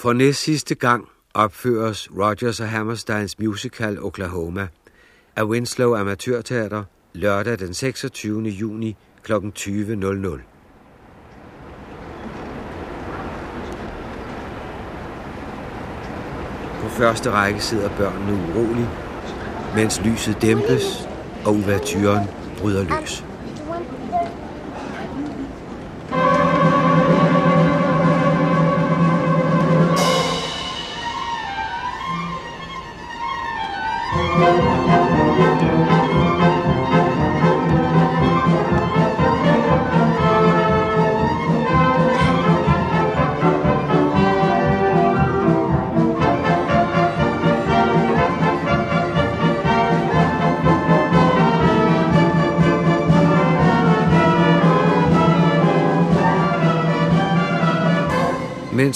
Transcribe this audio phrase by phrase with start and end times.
[0.00, 4.68] For næst sidste gang opføres Rogers og Hammersteins musical Oklahoma
[5.36, 8.42] af Winslow Amatørteater lørdag den 26.
[8.42, 9.32] juni kl.
[9.32, 9.38] 20.00.
[16.82, 18.88] På første række sidder børnene uroligt,
[19.76, 21.08] mens lyset dæmpes
[21.44, 22.26] og uvertyren
[22.58, 23.29] bryder løs.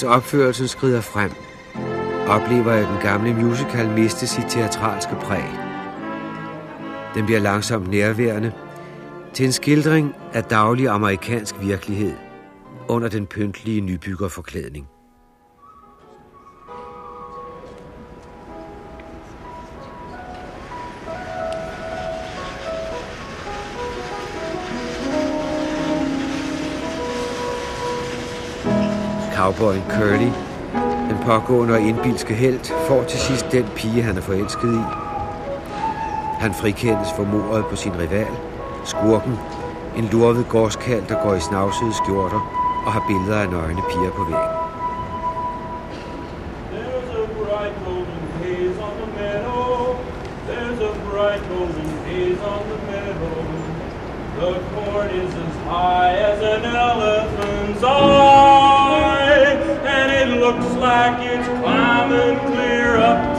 [0.06, 1.30] Opførelsen skrider frem,
[2.28, 5.44] oplever jeg den gamle musical miste sit teatralske præg.
[7.14, 8.52] Den bliver langsomt nærværende
[9.34, 12.12] til en skildring af daglig amerikansk virkelighed
[12.88, 14.93] under den pyntlige nybyggerforklædning.
[29.58, 30.30] Cowboyen Curly,
[31.08, 34.80] den pågående og indbilske held, får til sidst den pige, han er forelsket i.
[36.38, 38.34] Han frikendes for mordet på sin rival,
[38.84, 39.38] skurken,
[39.96, 42.40] en lurvet gårdskald, der går i snavsede skjorter
[42.86, 44.54] og har billeder af nøgne piger på væggen.
[46.74, 48.04] There's a bright on
[49.00, 49.96] the meadow.
[50.48, 51.68] There's a bright on
[52.70, 53.44] the meadow.
[54.40, 58.53] The corn is as high as an elephant's eye,
[60.44, 63.33] looks like it's climbing clear up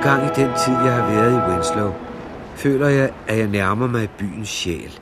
[0.00, 1.94] For gang i den tid, jeg har været i Winslow,
[2.56, 5.00] føler jeg, at jeg nærmer mig byens sjæl.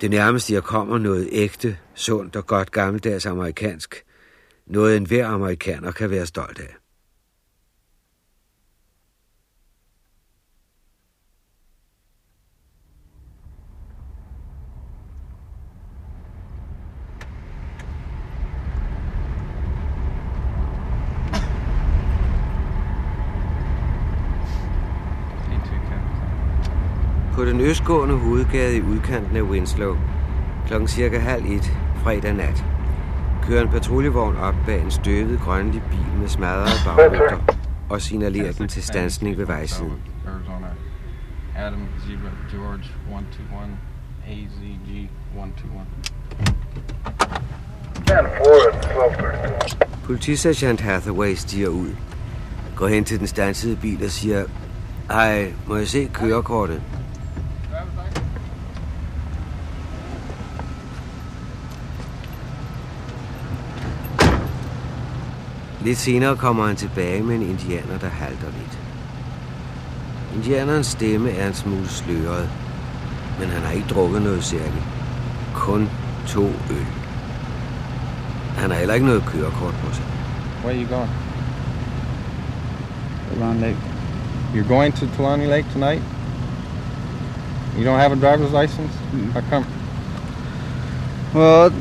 [0.00, 4.04] Det nærmeste, jeg kommer noget ægte, sundt og godt gammeldags amerikansk.
[4.66, 6.77] Noget enhver amerikaner kan være stolt af.
[27.58, 29.96] Den østgående hovedgade i udkanten af Winslow,
[30.66, 32.64] klokken cirka halv et fredag nat,
[33.42, 37.38] kører en patruljevogn op bag en støvet grønlig bil med smadrede baglygter
[37.90, 39.92] og signalerer den til stansning ved vejsiden.
[41.56, 43.76] Adam Zebra George 121
[44.28, 45.86] AZG 121.
[50.04, 51.90] Politisergeant Hathaway stiger ud,
[52.76, 54.44] går hen til den stansede bil og siger,
[55.10, 56.82] Hej, må jeg se kørekortet?
[65.84, 68.78] Lidt senere kommer han tilbage med en indianer, der halter lidt.
[70.34, 72.48] Indianerens stemme er en smule sløret,
[73.40, 74.84] men han har ikke drukket noget særligt.
[75.54, 75.88] Kun
[76.26, 76.86] to øl.
[78.56, 80.04] Han har heller ikke noget kørekort på sig.
[80.64, 81.10] Where are you going?
[83.40, 83.76] Around Lake.
[84.54, 86.02] You're going to Talani Lake tonight?
[87.76, 88.92] You don't have a driver's license?
[89.12, 89.30] Mm.
[89.30, 89.66] How come?
[91.34, 91.72] Well,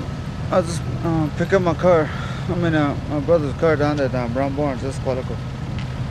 [0.51, 2.09] I just uh, pick up my car.
[2.49, 4.81] I mean, uh, my brother's car down at uh, Brown Barnes.
[4.81, 5.33] That's Qualico.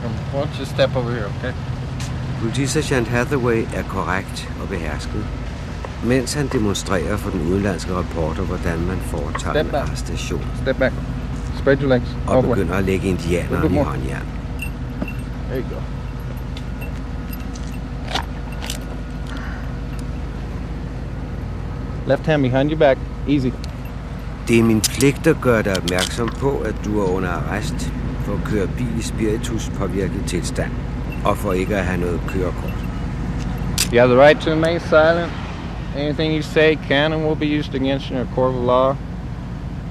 [0.05, 1.53] Um, Why don't you step over here, okay?
[2.41, 5.25] Politisergeant Hathaway er korrekt og behersket,
[6.03, 9.87] mens han demonstrerer for den udenlandske reporter, hvordan man foretager Step en back.
[9.89, 10.93] arrestation Step back.
[11.57, 12.05] Spread your legs.
[12.27, 12.55] og All the way.
[12.57, 13.85] begynder at lægge indianeren Good i morning.
[13.85, 14.27] håndjern.
[15.49, 15.81] There you go.
[22.05, 22.97] Left hand behind your back.
[23.27, 23.51] Easy.
[24.47, 27.91] Det er min pligt at gøre dig opmærksom på, at du er under arrest
[28.25, 30.71] for at køre bil i spiritus påvirket tilstand
[31.25, 32.73] og for ikke at have noget kørekort.
[33.93, 35.31] You have the right to remain silent.
[35.97, 38.95] Anything you say can and will be used against you in a court of law.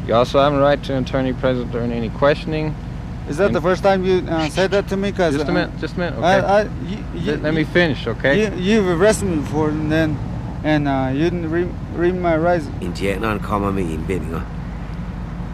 [0.09, 2.75] You also have a right to an attorney present during any questioning.
[3.31, 5.13] Is that And- the first time you uh, said that to me?
[5.13, 6.47] Cause Just a uh, minute, just a minute, I, okay?
[6.47, 8.35] I, you, you, Let- Let me finish, okay?
[8.41, 10.17] You, you've arrested me before, and then,
[10.67, 12.67] and uh, you didn't read, read my rights.
[12.83, 14.41] Indianeren kommer med indvendinger.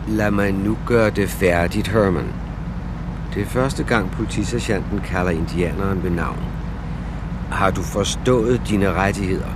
[0.09, 2.27] Lad mig nu gøre det færdigt, Herman.
[3.35, 6.39] Det er første gang politisergeanten kalder indianeren ved navn.
[7.51, 9.49] Har du forstået dine rettigheder?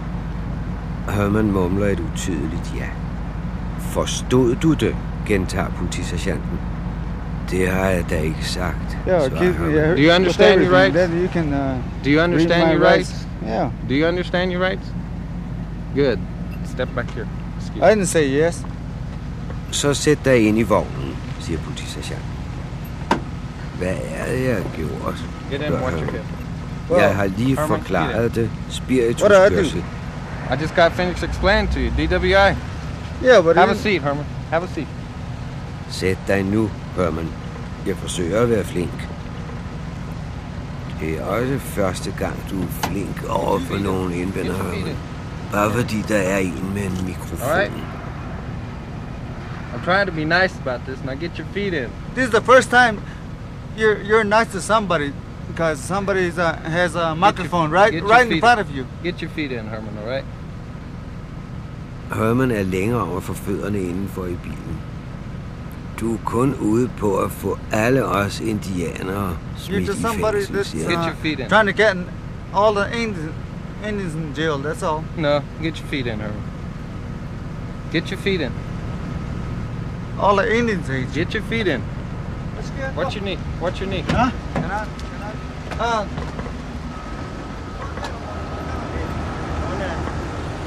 [1.09, 2.89] Herman mumler et utydeligt ja.
[3.79, 6.59] Forstod du det, gentager politisergeanten.
[7.51, 9.33] Det har jeg da ikke sagt, Yeah.
[9.33, 9.71] Herman.
[9.71, 10.97] Yeah, Do you understand your rights?
[10.97, 13.27] Then you can uh, Do you understand read my your rights?
[13.47, 14.93] Yeah, Do you understand your rights?
[15.97, 16.19] Good.
[16.75, 17.29] Step back here.
[17.59, 18.67] Excuse I didn't say yes.
[19.71, 22.29] Så sæt dig ind i vognen, siger politisergeanten.
[23.79, 25.25] Hvad er det, jeg har gjort?
[25.51, 26.03] Get in watch
[26.91, 26.99] your.
[26.99, 28.51] Jeg har lige Herman, forklaret det.
[28.71, 29.85] Spirituskørsel.
[30.51, 31.91] I just got finished explaining to you.
[31.91, 32.55] DWI.
[33.25, 34.25] Yeah, but Have a seat, Herman.
[34.51, 34.87] Have a seat.
[35.91, 37.29] Sæt dig nu, Herman.
[37.87, 39.09] Jeg forsøger at være flink.
[41.01, 44.97] Det er også første gang, du er flink over for nogen indvender, Herman.
[45.53, 47.39] Bare fordi der er en med en mikrofon.
[47.51, 47.73] Alright.
[49.75, 51.05] I'm trying to be nice about this.
[51.05, 51.89] Now get your feet in.
[52.15, 52.99] this is the first time
[53.79, 55.13] you're you're nice to somebody
[55.49, 58.85] because somebody uh, has a microphone right your right in feet- front of you.
[59.03, 60.25] Get your feet in, Herman, all right?
[62.15, 64.79] Herman er længere at få fødderne indenfor i bilen.
[66.01, 69.87] Du er kun ude på at få alle os indianere smidt i
[70.33, 71.49] fængsel, siger uh, your feet in.
[71.49, 71.97] trying to get
[72.57, 73.33] all the Indians,
[73.89, 74.59] Indians in jail.
[74.59, 75.05] That's all.
[75.17, 76.43] No, get your feet in, Herman.
[77.93, 78.53] Get your feet in.
[80.21, 81.13] All the Indians hate.
[81.15, 81.83] Get your feet in.
[82.97, 83.39] Watch your knee.
[83.61, 84.05] Watch your knee.
[84.09, 84.31] Huh?
[84.55, 84.87] Can I?
[85.11, 86.03] Can I?
[86.03, 86.07] Uh,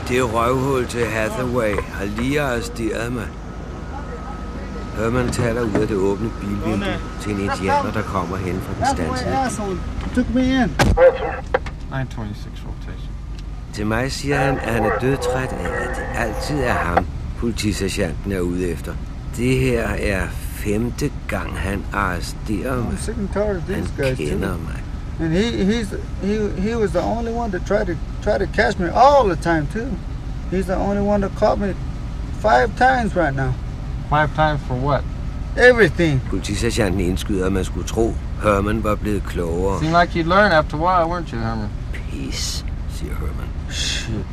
[0.09, 3.27] Det røvhul til Hathaway har lige arresteret mig.
[4.97, 6.85] Herman taler ud af det åbne bilvindue
[7.21, 9.77] til en indianer, der kommer hen fra den that's stansede
[10.15, 10.71] took me in.
[11.91, 13.08] 926 rotation.
[13.79, 17.05] Til mig siger han, at han er dødtræt af, at det altid er ham,
[17.37, 18.93] politisergeanten er ude efter.
[19.37, 22.97] Det her er femte gang, han arresterer mig.
[23.75, 24.83] Han kender mig.
[25.19, 25.87] And he he's
[26.21, 27.93] he he was the only one that tried to
[28.23, 29.89] try to catch me all the time too.
[30.51, 31.73] He's the only one that caught me
[32.41, 33.51] five times right now.
[34.09, 35.03] Five times for what?
[35.57, 36.21] Everything.
[36.29, 39.79] Politisergeanten indskyder, at man skulle tro, Herman var blevet klogere.
[39.79, 41.69] Seemed like you'd learn after a while, weren't you, Herman?
[41.93, 43.58] Pis, siger Herman.
[43.71, 44.25] Shit.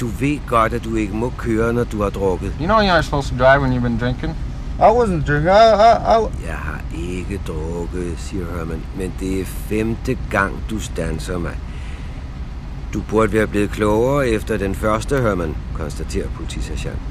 [0.00, 2.52] Du ved godt, at du ikke må køre, når du har drukket.
[2.60, 4.34] You know you're not supposed to drive when you've been drinking.
[4.78, 5.48] I wasn't drinking.
[5.48, 10.78] I I, I Jeg har ikke drukket, siger Herman, men det er femte gang, du
[10.80, 11.58] stanser mig.
[12.94, 17.02] Du burde være blevet klogere efter den første, Herman, konstaterer politisergeanten.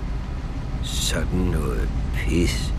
[0.84, 2.74] Sådan noget pis.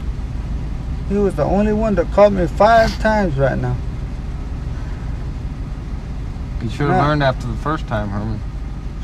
[1.10, 3.74] he was the only one that caught me five times right now.
[6.62, 7.06] You should have Yeah.
[7.08, 8.40] learned after the first time, Herman.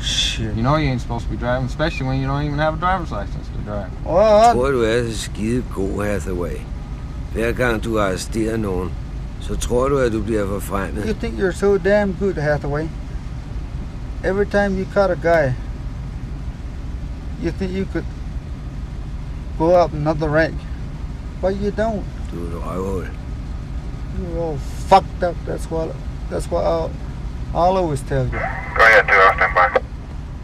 [0.01, 0.55] Shit.
[0.55, 2.77] You know you ain't supposed to be driving, especially when you don't even have a
[2.77, 3.89] driver's license to drive.
[4.05, 6.57] Well, I, Tror du er så skide god, Hathaway?
[7.33, 8.91] Hver gang du arresterer nogen,
[9.41, 10.43] så tror du, at du bliver
[11.05, 12.89] you think you're so damn good, Hathaway?
[14.23, 15.53] Every time you caught a guy,
[17.41, 18.05] you think you could
[19.57, 20.55] go up another rank,
[21.41, 22.03] but you don't.
[22.31, 23.07] Du er et røvhul.
[24.19, 25.35] You're all fucked up.
[25.45, 25.95] That's what.
[26.29, 26.91] That's what I'll,
[27.53, 28.31] I'll always tell you.
[28.31, 29.26] Go ahead, two, I'll stand by.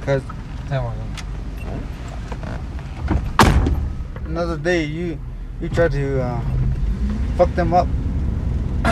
[0.05, 0.21] Cause
[0.67, 0.97] Tell me.
[4.25, 5.17] another day you
[5.61, 6.41] you try to uh,
[7.37, 7.87] fuck them up.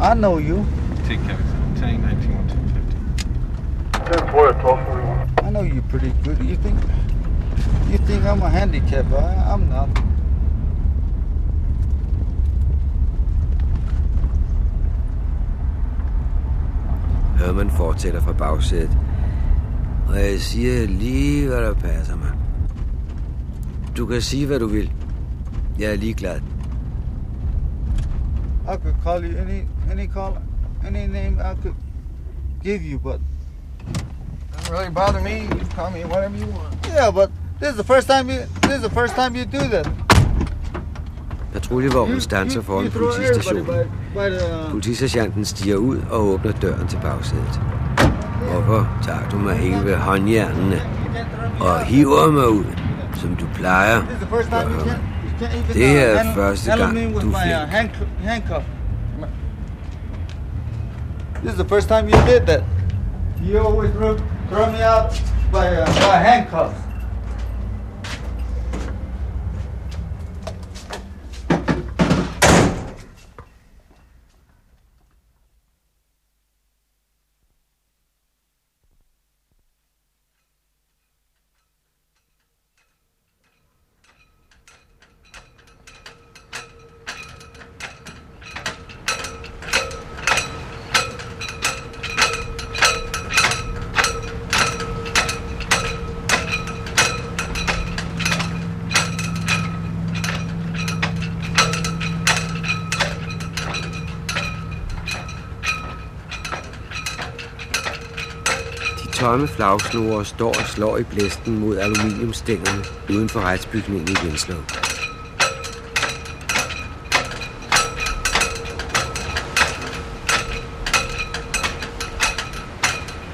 [0.00, 0.66] I know you.
[1.06, 1.38] Take care.
[1.76, 5.46] 10, 19, 10 4, 1241.
[5.46, 6.38] I know you pretty good.
[6.44, 6.78] You think
[7.88, 9.06] you think I'm a handicap?
[9.12, 9.88] I, I'm not.
[17.38, 18.98] Herman fortsætter fra bagsædet.
[20.12, 22.30] Og jeg siger lige, hvad der passer mig.
[23.96, 24.92] Du kan sige, hvad du vil.
[25.78, 26.40] Jeg er ligeglad.
[28.64, 29.60] I could call you any
[29.92, 30.32] any call
[30.86, 31.74] any name I could
[32.62, 33.20] give you, but
[34.52, 35.42] Doesn't really bother me.
[35.42, 36.86] You can call me whatever you want.
[36.86, 39.58] yeah, but this is the first time you this is the first time you do
[39.74, 39.90] that.
[41.52, 43.66] Patruljevognen standser foran politistationen.
[44.70, 47.60] Politisergeanten stiger ud og åbner døren til bagsædet.
[48.52, 50.80] Hvorfor tager du mig ikke ved håndjernene
[51.60, 52.64] og hiver mig ud,
[53.14, 54.02] som du plejer?
[54.02, 58.50] This Det her er første gang, du er flink.
[61.42, 62.62] This is the first time you did that.
[63.42, 64.16] You always throw,
[64.50, 65.10] throw me out
[65.52, 66.91] by, uh, by handcuffs.
[109.32, 114.58] Tomme flagsnore står og slår i blæsten mod aluminiumstængerne uden for retsbygningen i Winslow.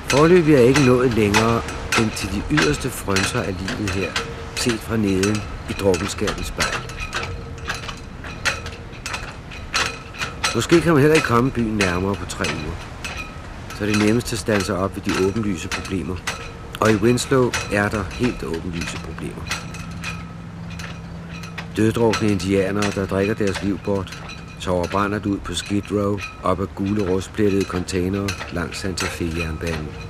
[0.08, 1.62] Forløbig er ikke nået længere
[1.98, 4.10] end til de yderste frønser af livet her,
[4.54, 5.36] set fra neden
[5.70, 6.76] i drukkenskabens spejl.
[10.54, 12.97] Måske kan man heller ikke komme byen nærmere på tre uger.
[13.78, 16.16] Så er det nemmest at stande sig op ved de åbenlyse problemer.
[16.80, 19.42] Og i Winslow er der helt åbenlyse problemer.
[21.76, 24.22] Døddrukne indianere, der drikker deres liv bort,
[24.60, 30.07] tårer brændert ud på Skid Row op ad gule rustplettede containere langs Santa Fe-jernbanen.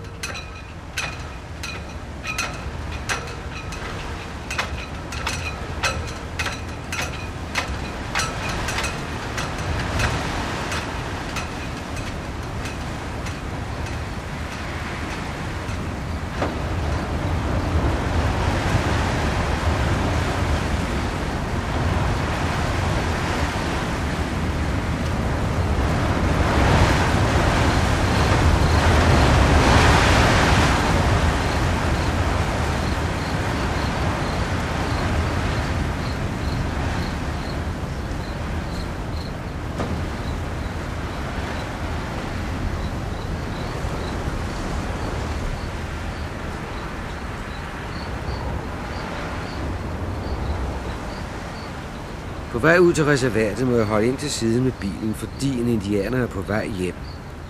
[52.68, 56.22] Vej ud til reservatet må jeg holde ind til siden med bilen, fordi en indianer
[56.22, 56.94] er på vej hjem,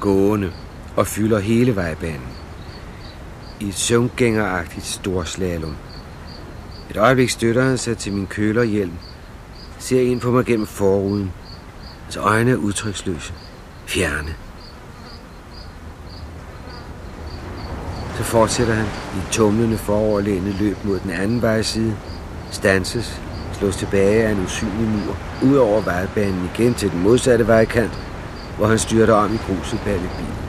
[0.00, 0.52] gående
[0.96, 2.28] og fylder hele vejbanen.
[3.60, 5.76] I et søvngængeragtigt storslalom.
[6.90, 8.92] Et øjeblik støtter han sig til min kølerhjelm,
[9.78, 11.32] ser ind på mig gennem forruden.
[12.02, 13.32] Hans øjne er udtryksløse,
[13.86, 14.34] fjerne.
[18.16, 21.96] Så fortsætter han i tumlende foroverlænet løb mod den anden vejside,
[22.50, 23.20] stanses
[23.58, 25.16] slås tilbage af en usynlig mur,
[25.50, 27.98] ud over vejbanen igen til den modsatte vejkant,
[28.56, 30.47] hvor han styrter om i gruset bag ved bilen.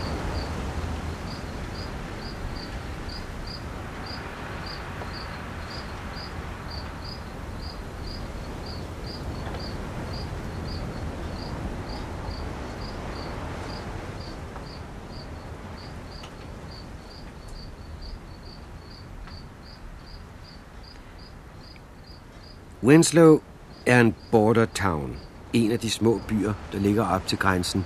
[22.90, 23.42] Winslow
[23.86, 25.18] er en border town,
[25.54, 27.86] en af de små byer, der ligger op til grænsen,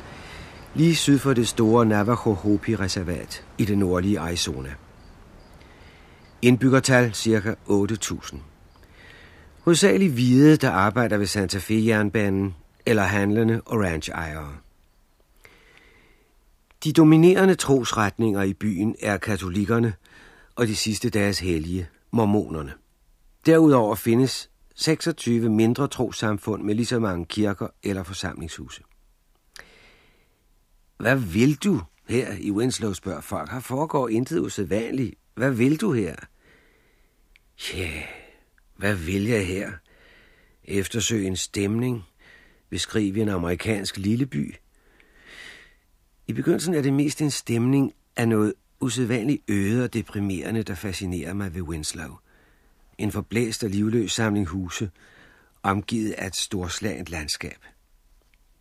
[0.74, 4.74] lige syd for det store Navajo Hopi-reservat i det nordlige Arizona.
[6.42, 7.56] Indbyggertal ca.
[7.70, 8.38] 8.000.
[9.60, 12.56] Hovedsageligt hvide, der arbejder ved Santa Fe-jernbanen,
[12.86, 14.56] eller handlende og ranchejere.
[16.84, 19.94] De dominerende trosretninger i byen er katolikkerne
[20.56, 22.74] og de sidste dages hellige, mormonerne.
[23.46, 28.84] Derudover findes 26 mindre trosamfund med lige så mange kirker eller forsamlingshuse.
[30.98, 33.52] Hvad vil du her i Winslow, spørger folk.
[33.52, 35.16] Her foregår intet usædvanligt.
[35.36, 36.16] Hvad vil du her?
[37.74, 38.04] Ja, yeah,
[38.76, 39.72] hvad vil jeg her?
[40.64, 42.04] Eftersøge en stemning?
[42.70, 44.56] Beskrive en amerikansk lilleby?
[46.28, 51.34] I begyndelsen er det mest en stemning af noget usædvanligt øde og deprimerende, der fascinerer
[51.34, 52.18] mig ved Winslow–
[53.04, 54.92] en forblæst og livløs samling huse,
[55.64, 57.58] omgivet af et storslagent landskab.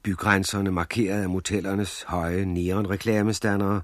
[0.03, 3.83] Bygrænserne markeret af motellernes høje neonreklamestandere,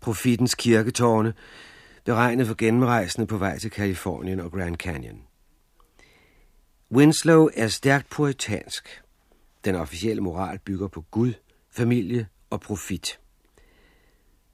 [0.00, 1.34] profitens kirketårne,
[2.04, 5.22] beregnet for gennemrejsende på vej til Kalifornien og Grand Canyon.
[6.92, 9.02] Winslow er stærkt puritansk.
[9.64, 11.32] Den officielle moral bygger på Gud,
[11.70, 13.20] familie og profit.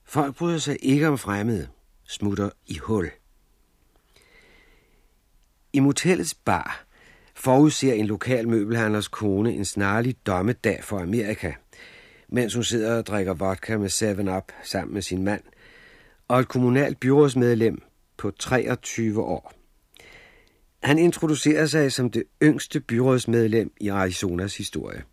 [0.03, 1.67] Folk bryder sig ikke om fremmede,
[2.07, 3.11] smutter i hul–
[5.75, 6.85] i motellets bar
[7.33, 11.51] forudser en lokal møbelhandlers kone en snarlig dommedag for Amerika,
[12.29, 15.41] mens hun sidder og drikker vodka med 7-Up sammen med sin mand,
[16.27, 17.81] og et kommunalt byrådsmedlem
[18.17, 19.53] på 23 år.
[20.83, 25.03] Han introducerer sig som det yngste byrådsmedlem i Arizonas historie.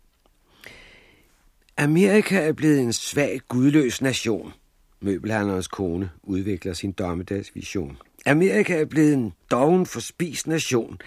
[1.77, 4.53] Amerika er blevet en svag, gudløs nation.
[4.99, 7.97] Møbelhandlerens kone udvikler sin dommedagsvision.
[8.25, 10.97] Amerika er blevet en doven forspist nation,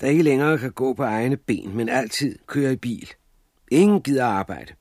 [0.00, 3.10] der ikke længere kan gå på egne ben, men altid kører i bil.
[3.70, 4.72] Ingen gider arbejde.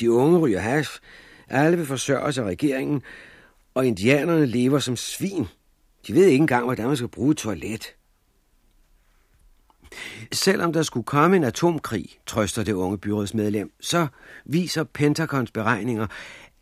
[0.00, 1.00] De unge ryger hash,
[1.48, 3.02] alle vil forsørges af regeringen,
[3.74, 5.46] og indianerne lever som svin.
[6.06, 7.94] De ved ikke engang, hvordan man skal bruge toilet.
[10.32, 14.06] Selvom der skulle komme en atomkrig, trøster det unge byrådsmedlem, så
[14.44, 16.06] viser Pentagons beregninger,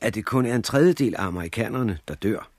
[0.01, 2.52] at det kun er en tredjedel af amerikanerne, der dør.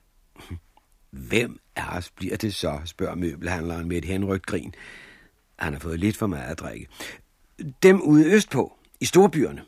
[1.13, 4.73] Hvem af os bliver det så, spørger møbelhandleren med et henrygt grin.
[5.55, 6.87] Han har fået lidt for meget at drikke.
[7.83, 9.61] Dem ude østpå, i storbyerne.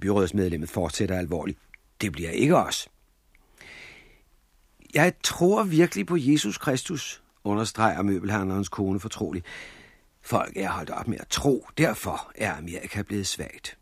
[0.00, 1.58] Byrådsmedlemmet fortsætter alvorligt.
[2.00, 2.88] Det bliver ikke os.
[4.94, 9.46] Jeg tror virkelig på Jesus Kristus, understreger møbelhandlerens kone fortroligt.
[10.22, 13.78] Folk er holdt op med at tro, derfor er Amerika blevet svagt.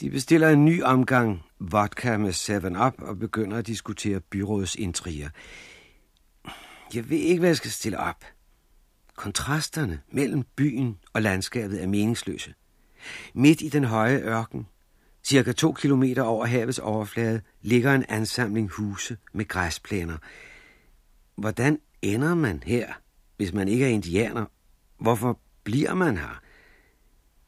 [0.00, 5.28] De bestiller en ny omgang vodka med 7-Up og begynder at diskutere byrådsintriger.
[6.94, 8.24] Jeg ved ikke, hvad jeg skal stille op.
[9.16, 12.54] Kontrasterne mellem byen og landskabet er meningsløse.
[13.34, 14.66] Midt i den høje ørken,
[15.22, 20.16] cirka to kilometer over havets overflade, ligger en ansamling huse med græsplæner.
[21.36, 22.92] Hvordan ender man her,
[23.36, 24.44] hvis man ikke er indianer?
[24.98, 26.40] Hvorfor bliver man her?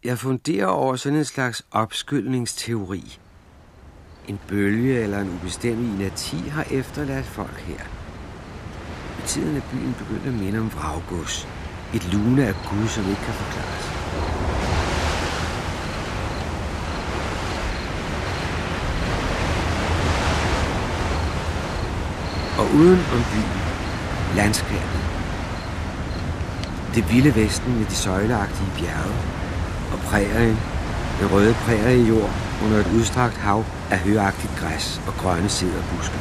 [0.07, 3.19] Jeg funderer over sådan en slags opskyldningsteori.
[4.29, 7.85] En bølge eller en ubestemmelig inati har efterladt folk her.
[9.19, 11.49] I tiden er byen begyndt at minde om vraggods.
[11.95, 13.87] Et lune af Gud, som ikke kan forklares.
[22.59, 23.61] Og uden om byen,
[24.37, 25.03] landskabet.
[26.95, 29.36] Det vilde vesten med de søjleagtige bjerge
[30.07, 30.59] prærien,
[31.21, 32.31] den røde prærie jord
[32.65, 36.19] under et udstrakt hav af høagtigt græs og grønne sæderbuske.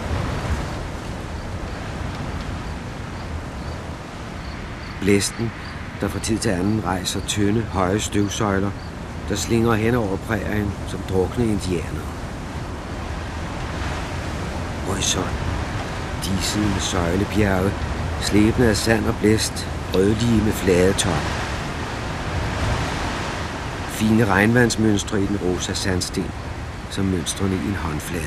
[5.02, 5.52] Blæsten,
[6.02, 8.72] der fra tid til anden rejser tynde, høje støvsøjler,
[9.30, 12.10] der slinger hen over prærien som drukne indianere.
[14.88, 15.36] Horisont,
[16.24, 17.72] diset med søjlebjerge,
[18.22, 21.45] slæbende af sand og blæst, rødlige med flade toppe.
[23.96, 26.26] Fine regnvandsmønstre i den rosa sandsten,
[26.90, 28.24] som mønstrene i en håndflade.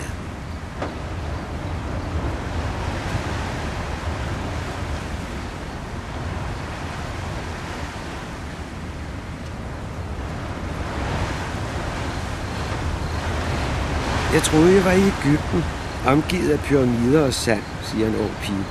[14.34, 15.64] Jeg troede, jeg var i Ægypten,
[16.06, 18.64] omgivet af pyramider og sand, siger en ung pige.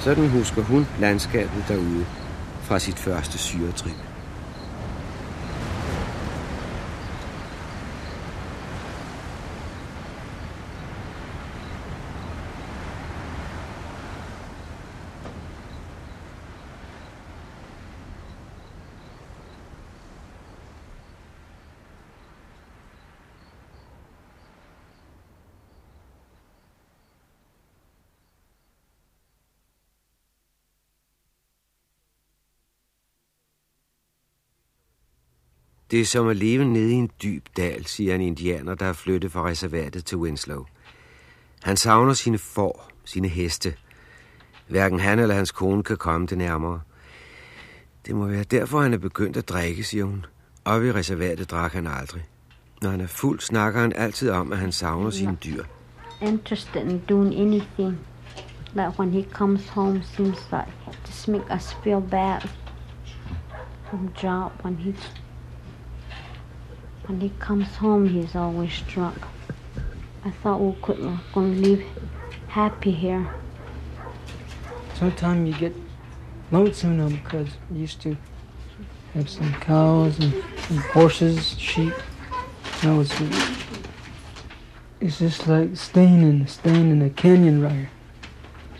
[0.00, 2.06] Sådan husker hun landskabet derude
[2.62, 4.09] fra sit første syretrip.
[35.90, 38.92] Det er som at leve nede i en dyb dal, siger en indianer, der er
[38.92, 40.64] flyttet fra reservatet til Winslow.
[41.62, 43.74] Han savner sine får, sine heste.
[44.68, 46.80] Hverken han eller hans kone kan komme det nærmere.
[48.06, 50.26] Det må være derfor, han er begyndt at drikke, siger hun.
[50.64, 52.24] Oppe i reservatet drak han aldrig.
[52.82, 55.64] Når han er fuld, snakker han altid om, at han savner sine dyr.
[56.22, 57.98] Interested in doing anything.
[58.74, 60.68] Like when he comes home, seems like
[61.06, 62.48] just make us feel bad.
[63.90, 64.94] From job when he
[67.10, 69.18] When he comes home, he's always drunk.
[70.24, 71.82] I thought we could uh, gonna live
[72.46, 73.28] happy here.
[74.94, 75.74] Sometimes you get
[76.52, 78.16] lonesome though because you used to
[79.14, 80.32] have some cows and,
[80.70, 81.92] and horses, sheep.
[82.84, 83.12] Now it's
[85.00, 87.90] it's just like staying in staying in a canyon right here.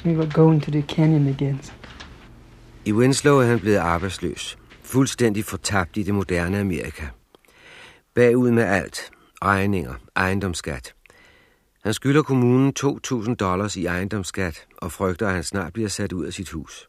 [0.04, 1.60] Maybe going to the canyon again.
[2.86, 4.58] I Winslow er han blevet arbejdsløs.
[4.82, 7.06] Fuldstændig fortabt i det moderne Amerika.
[8.20, 9.10] Bagud med alt.
[9.42, 10.94] Regninger, ejendomsskat.
[11.84, 16.24] Han skylder kommunen 2.000 dollars i ejendomsskat og frygter, at han snart bliver sat ud
[16.24, 16.88] af sit hus.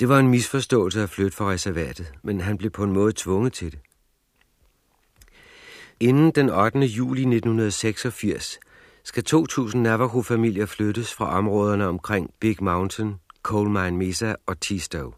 [0.00, 3.52] Det var en misforståelse at flytte fra reservatet, men han blev på en måde tvunget
[3.52, 3.78] til det.
[6.00, 6.78] Inden den 8.
[6.78, 8.58] juli 1986
[9.04, 15.12] skal 2.000 Navajo-familier flyttes fra områderne omkring Big Mountain, Coal Mine Mesa og Tistow.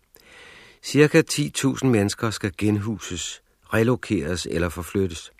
[0.82, 3.42] Cirka 10.000 mennesker skal genhuses,
[3.74, 5.32] relokeres eller forflyttes.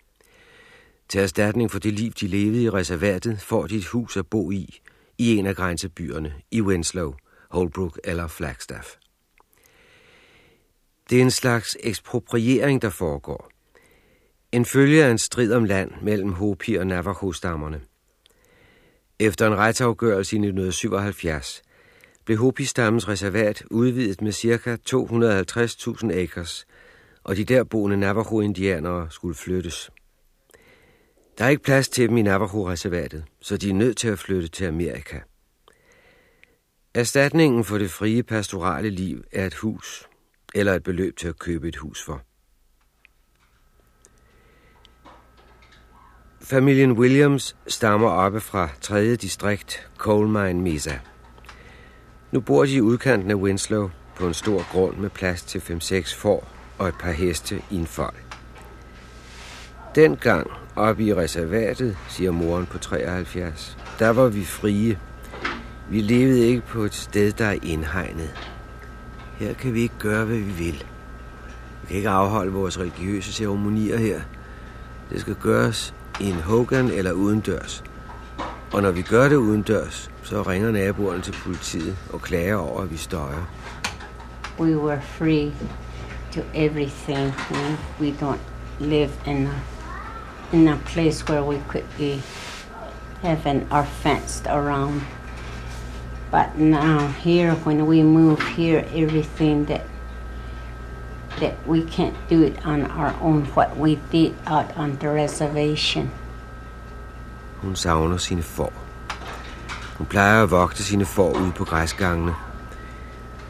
[1.09, 4.51] Til erstatning for det liv, de levede i reservatet, får de et hus at bo
[4.51, 4.79] i,
[5.17, 7.13] i en af grænsebyerne, i Winslow,
[7.49, 8.87] Holbrook eller Flagstaff.
[11.09, 13.51] Det er en slags ekspropriering, der foregår.
[14.51, 17.81] En følge af en strid om land mellem Hopi og Navajo-stammerne.
[19.19, 21.61] Efter en retsafgørelse i 1977
[22.25, 24.77] blev Hopi-stammens reservat udvidet med ca.
[24.89, 26.65] 250.000 acres–
[27.27, 29.91] og de derboende Navajo-indianere skulle flyttes.
[31.37, 34.47] Der er ikke plads til dem i Navajo-reservatet, så de er nødt til at flytte
[34.47, 35.19] til Amerika.
[36.93, 40.07] Erstatningen for det frie pastorale liv er et hus,
[40.55, 42.21] eller et beløb til at købe et hus for.
[46.41, 49.15] Familien Williams stammer oppe fra 3.
[49.15, 50.99] distrikt Coal Mine Mesa.
[52.31, 56.15] Nu bor de i udkanten af Winslow på en stor grund med plads til 5-6
[56.15, 58.13] får og et par heste i en fold.
[59.95, 64.99] Dengang oppe i reservatet, siger moren på 73, der var vi frie.
[65.89, 68.33] Vi levede ikke på et sted, der er indhegnet.
[69.37, 70.85] Her kan vi ikke gøre, hvad vi vil.
[71.81, 74.21] Vi kan ikke afholde vores religiøse ceremonier her.
[75.09, 77.83] Det skal gøres i en Hogan eller udendørs.
[78.73, 82.91] Og når vi gør det udendørs, så ringer naboerne til politiet og klager over, at
[82.91, 83.51] vi støjer.
[84.59, 85.53] We were free
[86.31, 87.33] to everything.
[87.51, 88.41] We, we don't
[88.79, 89.61] live in a,
[90.51, 92.21] in a place where we could be
[93.21, 95.01] having our fenced around.
[96.31, 99.81] But now here, when we move here, everything that
[101.39, 103.45] that we can't do it on our own.
[103.55, 106.09] What we did out on the reservation.
[107.61, 108.73] Hun savner sine får.
[109.97, 112.35] Hun plejer at vogte sine får ude på græsgangene.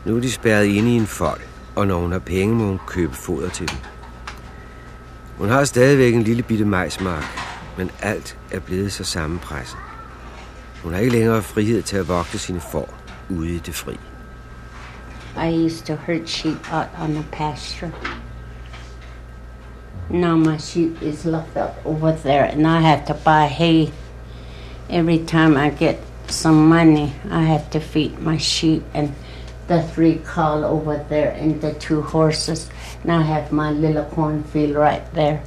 [0.06, 1.42] Nu er de spærret inde i en fold,
[1.78, 3.78] og når hun har penge, må hun købe foder til dem.
[5.38, 7.24] Hun har stadigvæk en lille bitte majsmark,
[7.78, 9.78] men alt er blevet så sammenpresset.
[10.84, 12.94] Hun har ikke længere frihed til at vogte sine får
[13.30, 13.94] ude i det fri.
[15.48, 17.92] I used to herd sheep out on the pasture.
[20.10, 23.94] Now my sheep is locked up over there, and I have to buy hay
[24.90, 25.96] every time I get
[26.28, 27.14] some money.
[27.32, 29.10] I have to feed my sheep and
[29.68, 32.72] the three cow over there and the two horses.
[33.04, 35.40] And I have my little cornfield right there,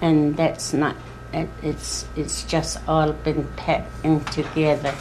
[0.00, 0.94] and that's not.
[1.34, 4.92] it- It's it's just all been packed in together.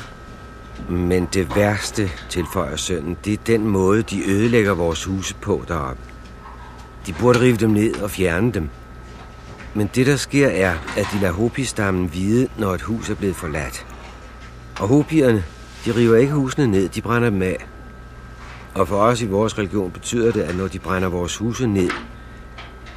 [0.90, 6.02] Men det værste, tilføjer sønnen, det er den måde, de ødelægger vores huse på deroppe.
[7.08, 8.70] De burde rive dem ned og fjerne dem.
[9.74, 13.36] Men det, der sker, er, at de lader Hopi-stammen vide, når et hus er blevet
[13.36, 13.86] forladt.
[14.80, 15.44] Og Hopierne,
[15.86, 17.68] de river ikke husene ned, de brænder dem af.
[18.78, 21.90] Og for os i vores religion betyder det, at når de brænder vores huse ned,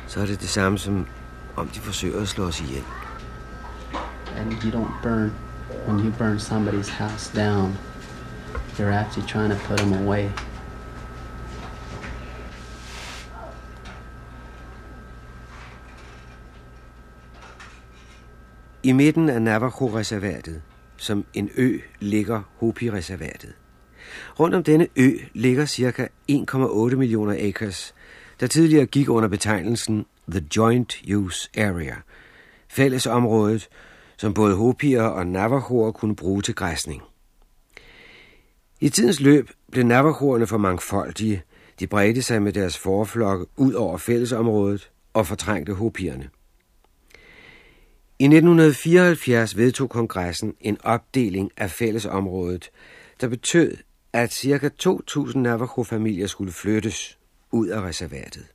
[0.06, 1.06] så er det det samme som
[1.56, 2.84] om de forsøger at slå os ihjel.
[4.36, 5.32] and you don't burn
[5.86, 7.76] when you burn somebody's house down
[8.78, 10.30] you're actually trying to put them away
[18.82, 20.62] I midten af Navajo-reservatet,
[20.96, 23.54] som en ø, ligger Hopi-reservatet.
[24.40, 26.08] Rundt om denne ø ligger ca.
[26.30, 27.94] 1,8 millioner acres,
[28.40, 31.96] der tidligere gik under betegnelsen The Joint Use Area,
[32.68, 33.68] fællesområdet,
[34.16, 37.02] som både Hopier og Navajoer kunne bruge til græsning.
[38.80, 41.42] I tidens løb blev Navajoerne for mangfoldige.
[41.80, 46.28] De bredte sig med deres forflokke ud over fællesområdet og fortrængte Hopierne.
[48.18, 52.70] I 1974 vedtog kongressen en opdeling af fællesområdet,
[53.20, 53.76] der betød,
[54.12, 54.70] at ca.
[54.82, 57.18] 2.000 Navajo-familier skulle flyttes
[57.50, 58.46] ud af reservatet.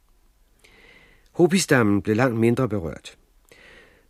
[1.31, 3.17] Hopi-stammen blev langt mindre berørt.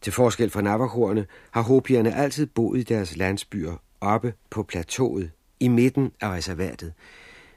[0.01, 5.67] Til forskel fra Navajoerne har Hopierne altid boet i deres landsbyer oppe på plateauet i
[5.67, 6.93] midten af reservatet.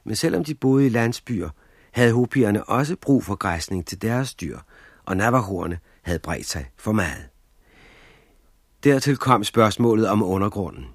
[0.05, 1.51] Men selvom de boede i landsbyer,
[1.91, 4.59] havde Hopierne også brug for græsning til deres dyr,
[5.05, 7.29] og Navajoerne havde bredt sig for meget.
[8.85, 10.87] Dertil kom spørgsmålet om undergrunden.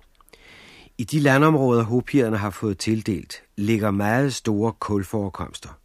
[0.97, 5.79] I de landområder, hopierne har fået tildelt, ligger meget store kulforekomster.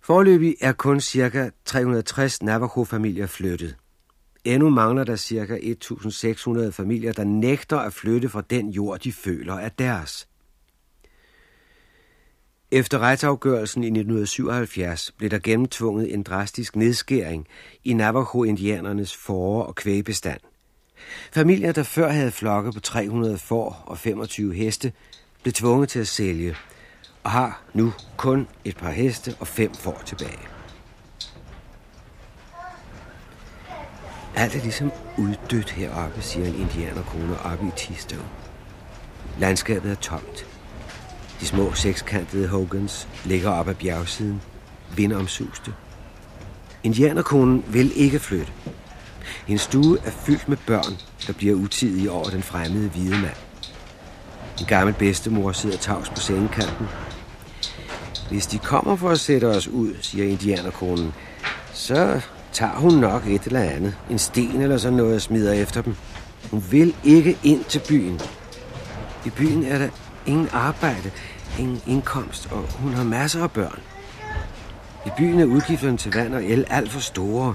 [0.00, 1.50] Forløbig er kun ca.
[1.64, 3.76] 360 Navajo-familier flyttet.
[4.44, 5.56] Endnu mangler der ca.
[6.64, 10.28] 1.600 familier, der nægter at flytte fra den jord, de føler er deres.
[12.70, 17.46] Efter retsafgørelsen i 1977 blev der gennemtvunget en drastisk nedskæring
[17.84, 20.40] i Navajo-indianernes forår- og kvægbestand.
[21.32, 24.92] Familier, der før havde flokke på 300 får og 25 heste,
[25.42, 26.56] blev tvunget til at sælge
[27.24, 30.48] og har nu kun et par heste og fem får tilbage.
[34.36, 38.20] Alt er ligesom uddødt heroppe, siger en indianerkone oppe i Tistow.
[39.38, 40.46] Landskabet er tomt.
[41.40, 44.42] De små sekskantede Hogans ligger op ad bjergsiden,
[44.96, 45.74] vindomsuste.
[46.82, 48.52] Indianerkonen vil ikke flytte.
[49.46, 53.36] Hendes stue er fyldt med børn, der bliver utidige over den fremmede hvide mand.
[54.60, 56.88] En gammel bedstemor sidder tavs på sengekanten.
[58.30, 61.14] Hvis de kommer for at sætte os ud, siger indianerkonen,
[61.72, 62.20] så
[62.52, 63.96] tager hun nok et eller andet.
[64.10, 65.94] En sten eller sådan noget og smider efter dem.
[66.50, 68.20] Hun vil ikke ind til byen.
[69.26, 69.88] I byen er der
[70.26, 71.10] ingen arbejde,
[71.58, 73.80] ingen indkomst, og hun har masser af børn.
[75.06, 77.54] I byen er udgifterne til vand og el alt for store.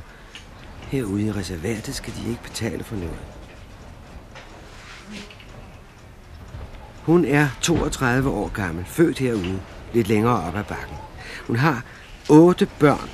[0.94, 3.20] Herude i reservatet skal de ikke betale for noget.
[7.04, 9.60] Hun er 32 år gammel, født herude,
[9.94, 10.96] lidt længere op ad bakken.
[11.48, 11.84] Hun har
[12.30, 13.10] otte børn,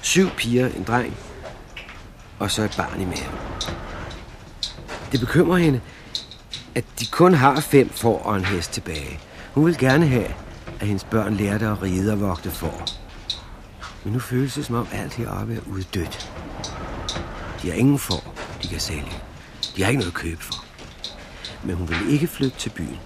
[0.00, 1.16] syv piger, en dreng,
[2.38, 3.38] og så et barn i maven.
[5.12, 5.80] Det bekymrer hende,
[6.74, 9.20] at de kun har fem får og en hest tilbage.
[9.54, 10.34] Hun vil gerne have,
[10.80, 12.84] at hendes børn lærte at ride og vogte får.
[14.04, 16.30] Men nu føles det som om alt heroppe er uddødt.
[17.62, 18.24] De har ingen for,
[18.62, 19.12] de kan sælge.
[19.76, 20.64] De har ikke noget at købe for.
[21.64, 22.98] Men hun vil ikke flytte til byen.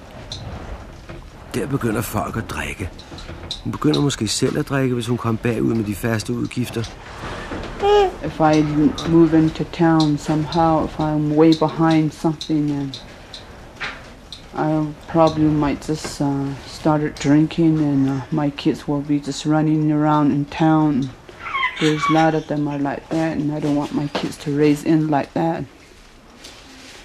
[1.55, 2.91] Der begynder folk at drikke.
[3.65, 6.85] Hun begynder måske selv at drikke, hvis hun kommer bagud med de faste udgifter.
[8.25, 8.63] If I
[9.11, 13.01] move into town somehow, if I'm way behind something, and
[14.57, 19.93] I probably might just uh, start drinking, and uh, my kids will be just running
[19.93, 21.11] around in town.
[21.81, 24.51] There's a lot of them are like that, and I don't want my kids to
[24.51, 25.65] raise in like that.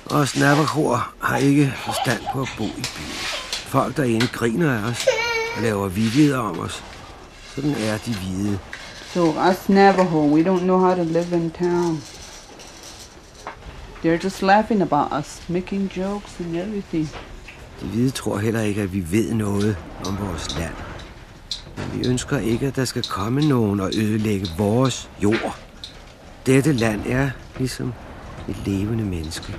[0.06, 3.20] Og snapperkor har ikke forstand på at bo i byen.
[3.52, 5.08] Folk derinde griner af os
[5.56, 6.84] og laver vidigheder om os.
[7.56, 8.60] Sådan er de hvide.
[9.14, 12.02] So us Navajo, we don't know how to live in town.
[14.04, 17.10] They're just laughing about us, making jokes and everything.
[17.82, 20.89] De hvide tror heller ikke, at vi ved noget om vores land.
[21.94, 25.60] Vi ønsker ikke, at der skal komme nogen og ødelægge vores jord.
[26.46, 27.94] Dette land er ligesom
[28.50, 29.56] et levende menneske.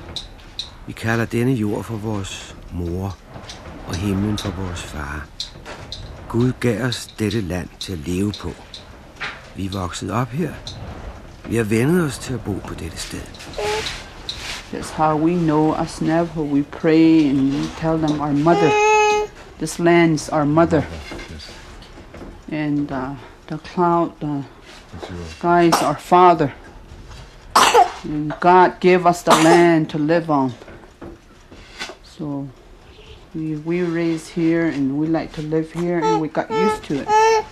[0.87, 3.17] Vi kalder denne jord for vores mor
[3.89, 5.27] og himlen for vores far.
[6.29, 8.51] Gud gav os dette land til at leve på.
[9.57, 10.51] Vi er vokset op her.
[11.49, 13.21] Vi har vendet os til at bo på dette sted.
[14.73, 16.43] That's how we know us Navajo.
[16.43, 18.71] We pray and we tell them our mother.
[19.59, 20.83] This land's our mother.
[22.51, 23.15] And uh,
[23.47, 24.45] the cloud, the
[25.41, 26.53] guy's our father.
[28.03, 30.55] And God gave us the land to live on.
[32.03, 32.49] So
[33.35, 37.03] we we raised here and we like to live here and we got used to
[37.03, 37.45] it.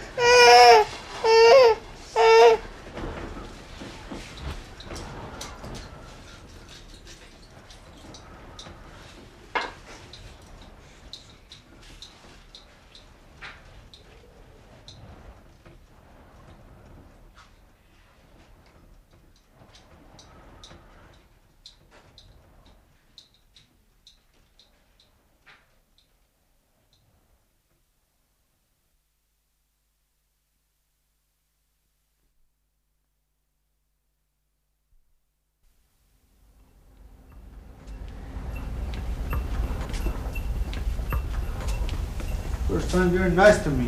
[42.98, 43.86] Time you're nice to me.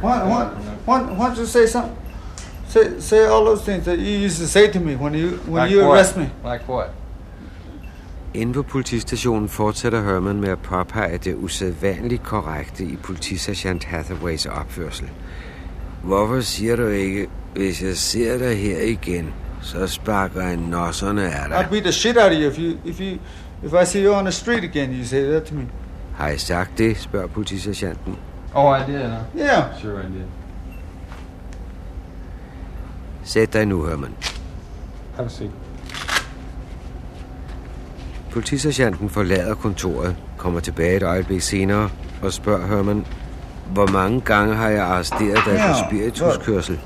[0.00, 0.44] Why, why,
[0.86, 1.96] why, why don't you say something?
[2.68, 5.62] Say, say all those things that you used to say to me when you when
[5.62, 5.96] Like you what?
[5.98, 6.30] arrest me.
[6.44, 6.90] Like what?
[8.34, 15.08] Inde på politistationen fortsætter Herman med at påpege det usædvanligt korrekte i politisergeant Hathaways opførsel.
[16.02, 19.32] Hvorfor siger du ikke, hvis jeg ser dig her igen,
[19.62, 21.66] så sparker jeg nosserne af I'd dig?
[21.70, 23.18] beat the shit out of you if you if you
[23.64, 24.92] if I see you on the street again.
[24.92, 25.62] You say that to me.
[26.16, 28.16] Har I sagt det, spørger politisergeanten.
[28.54, 29.18] Oh, I did, huh?
[29.38, 29.80] Yeah.
[29.80, 30.24] Sure, I did.
[33.24, 34.14] Sæt dig nu, Herman.
[35.16, 35.50] Have a seat.
[38.32, 41.90] Politisergeanten forlader kontoret, kommer tilbage et øjeblik senere
[42.22, 43.06] og spørger Herman,
[43.72, 46.80] hvor mange gange har jeg arresteret dig for spirituskørsel?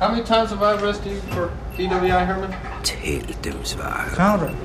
[0.00, 2.54] How many times have I arrested you for DWI, Herman?
[2.84, 4.56] Tæl dem, svarer Herman.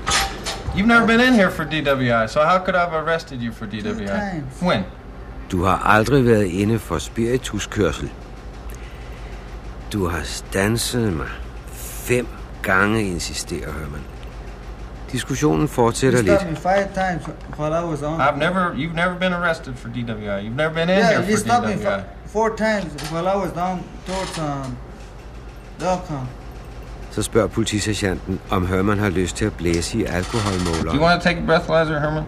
[0.77, 3.65] You've never been in here for DWI, so how could I have arrested you for
[3.67, 4.41] DWI?
[4.61, 4.83] When?
[5.51, 8.09] Du har aldrig været inde for spirituskørsel.
[9.93, 11.27] Du har stanset mig
[11.71, 12.27] fem
[12.63, 14.01] gange, insisterer Herman.
[15.11, 16.39] Diskussionen You fortsætter lidt.
[16.39, 17.23] stopped me five times
[17.59, 18.21] while I was on.
[18.21, 20.43] I've never, you've never been arrested for DWI.
[20.43, 21.83] You've never been in yeah, here you for stopped me DWI.
[21.83, 24.77] fi- four times while I was down towards um,
[25.79, 26.25] Delcon.
[27.17, 30.09] Så spørger politisergeanten, om Herman har lyst til at blæse i Do
[30.93, 32.23] you want to take a breathalyzer, Herman?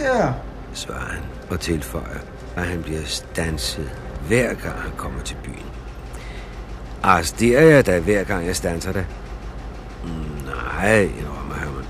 [0.00, 0.32] Yeah.
[0.72, 2.18] Svarer han og tilføjer,
[2.56, 3.90] at han bliver stanset
[4.28, 5.66] hver gang han kommer til byen.
[7.02, 9.06] Arresterer jeg dig hver gang jeg stanser dig?
[10.04, 10.10] "Mm,
[10.80, 11.84] Nej, indrømmer Herman.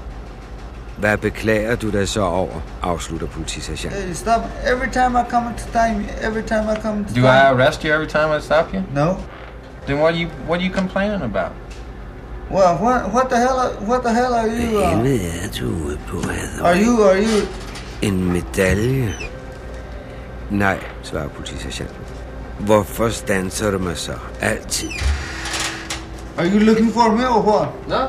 [0.98, 4.02] Hvad beklager du dig så over, afslutter politisergeanten.
[4.02, 6.04] Hey, stop every time I come into time.
[6.22, 7.26] Every time I come Do time.
[7.26, 8.82] I arrest you every time I stop you?
[8.94, 9.14] No.
[9.86, 11.52] Then what are you, what are you complaining about?
[12.50, 14.78] Well, what what the hell are, what the hell are you?
[14.78, 16.84] Hvad Uh, helvede er du ude på, are Hathaway?
[16.84, 17.46] you are you
[18.02, 19.14] En medalje?
[20.50, 21.96] Nej, svarer politisergeanten.
[22.58, 24.12] Hvorfor stanser du mig så?
[24.40, 24.88] Altid.
[26.38, 27.68] are you looking for me or what?
[27.88, 28.08] No, I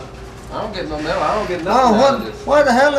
[0.54, 1.22] don't get no medal.
[1.22, 2.22] I don't get Oh, nothing out what?
[2.48, 2.96] Why the hell?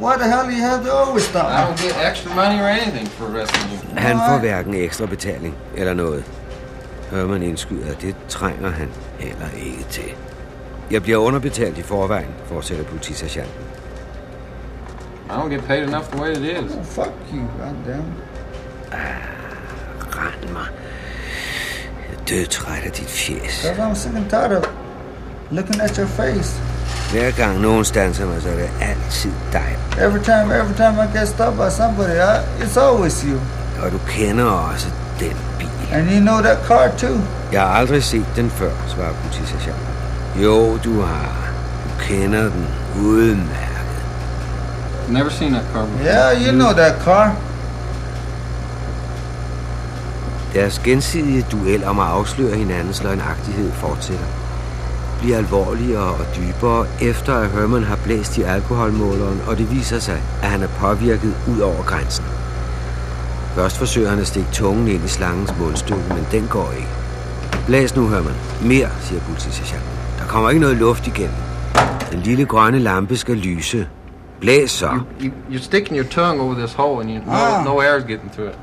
[0.00, 1.44] Why the hell you have to always stop?
[1.44, 3.78] I don't get extra money or anything for arresting you.
[4.00, 6.24] Han får hverken ekstra betaling eller noget.
[7.10, 10.10] Herman indskyder, at det trænger han heller ikke til.
[10.90, 13.54] Jeg bliver underbetalt i forvejen, fortsætter politisergeanten.
[15.26, 16.74] I don't get paid enough the way it is.
[16.76, 18.04] Oh, fuck you, goddamn.
[20.16, 20.66] Rend mig.
[22.08, 23.62] Jeg er dødtræt af dit fjes.
[23.62, 24.64] Cause I'm sick and tired of
[25.50, 26.62] looking at your face.
[27.12, 29.78] Hver gang nogen stanser mig, så er det altid dig.
[30.06, 33.38] Every time, every time I get stopped by somebody, I, it's always you.
[33.82, 34.88] Og du kender også
[35.20, 35.68] den bil.
[35.92, 37.16] And you know that car too.
[37.52, 39.87] Jeg har aldrig set den før, svarer politisergeanten.
[40.42, 41.52] Jo, du har.
[41.84, 42.66] Du kender den
[43.02, 44.02] udmærket.
[45.08, 46.04] Never seen that car before.
[46.04, 47.36] Yeah, you know that car.
[50.54, 54.24] Deres gensidige duel om at afsløre hinandens løgnagtighed fortsætter.
[55.20, 60.22] Bliver alvorligere og dybere, efter at Herman har blæst i alkoholmåleren, og det viser sig,
[60.42, 62.24] at han er påvirket ud over grænsen.
[63.54, 66.88] Først forsøger han at stikke tungen ind i slangens mundstykke, men den går ikke.
[67.66, 68.34] Blæs nu, Herman.
[68.62, 69.97] Mere, siger politisergeanten.
[70.28, 71.34] Der kommer ikke noget luft igennem.
[72.12, 73.88] Den lille grønne lampe skal lyse.
[74.40, 74.86] Blæs så.
[74.86, 77.64] You, you, you're sticking your tongue over this hole and you, no, Ah.
[77.64, 78.58] no air is getting through it.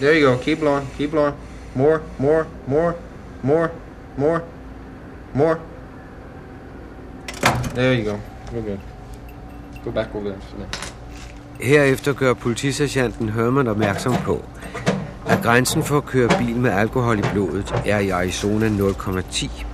[0.00, 0.36] There you go.
[0.42, 0.88] Keep blowing.
[0.98, 1.34] Keep blowing.
[1.74, 2.94] More, more, more,
[3.42, 3.68] more,
[4.16, 4.40] more,
[5.34, 5.58] more.
[7.74, 8.18] There you go.
[8.52, 8.78] We're good.
[9.84, 10.40] Go back over there.
[11.60, 14.44] Herefter gør politisergeanten Herman opmærksom på,
[15.26, 19.64] at grænsen for at køre bil med alkohol i blodet er i Arizona 0,10,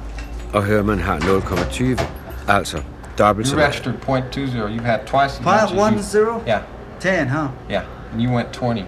[0.53, 2.03] og Herman har 0,20,
[2.49, 2.83] altså
[3.19, 3.69] dobbelt så You meget.
[3.69, 4.67] registered point two zero.
[4.69, 6.03] You've had twice as much as one you.
[6.03, 6.43] zero?
[6.49, 6.61] Yeah,
[7.01, 7.49] Ten, huh?
[7.71, 7.83] yeah.
[8.13, 8.83] And you went twenty.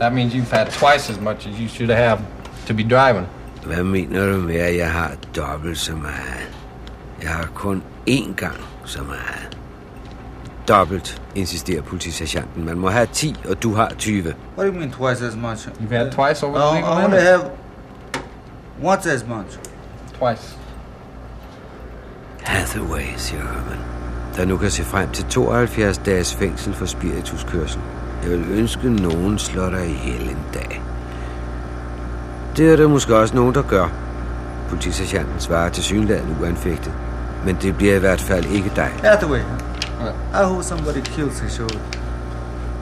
[0.00, 2.18] That means you've had twice as much as you should have
[2.66, 3.26] to be driving.
[3.64, 6.48] Hvad mener du med, at jeg har dobbelt så meget?
[7.22, 9.58] Jeg har kun én gang så meget.
[10.68, 12.64] Dobbelt, insisterer politisergeanten.
[12.64, 14.22] Man må have 10, og du har 20.
[14.22, 15.68] What do you mean twice as much?
[15.68, 17.22] You've had twice over I, the I legal only limit.
[17.22, 17.40] have
[18.82, 19.58] once as much.
[20.18, 20.56] Twice.
[22.46, 23.78] Hathaway, siger Herman,
[24.36, 27.80] der nu kan se frem til 72 dages fængsel for spirituskørsel.
[28.22, 30.82] Jeg vil ønske, nogen slår dig ihjel en dag.
[32.56, 33.88] Det er der måske også nogen, der gør.
[34.68, 36.92] Politisergeanten svarer til synligheden uanfægtet.
[37.44, 38.90] Men det bliver i hvert fald ikke dig.
[39.02, 39.40] Hathaway.
[40.34, 41.78] I hope somebody kills his shoulder.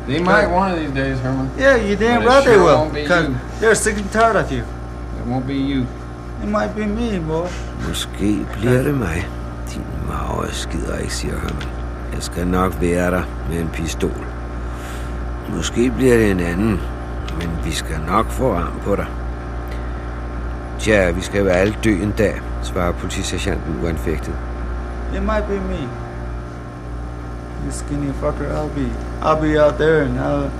[0.08, 1.50] They might one of these days, Herman.
[1.58, 2.76] Yeah, you damn right they will.
[2.76, 3.28] won't be Because
[3.60, 4.62] they're sick and tired of you.
[5.18, 5.80] It won't be you.
[6.42, 7.46] It might be me, boy.
[7.88, 9.28] Måske bliver det mig.
[10.08, 11.56] Din skider ikke, siger han.
[12.14, 14.26] Jeg skal nok være der med en pistol.
[15.56, 16.80] Måske bliver det en anden,
[17.38, 19.06] men vi skal nok få ram på dig.
[20.78, 24.34] Tja, vi skal være alle dø en dag, svarer politisergeanten uanfægtet.
[25.14, 25.88] It might be me.
[27.64, 28.90] You skinny fucker, I'll be
[29.22, 30.50] I'll be out there and I'll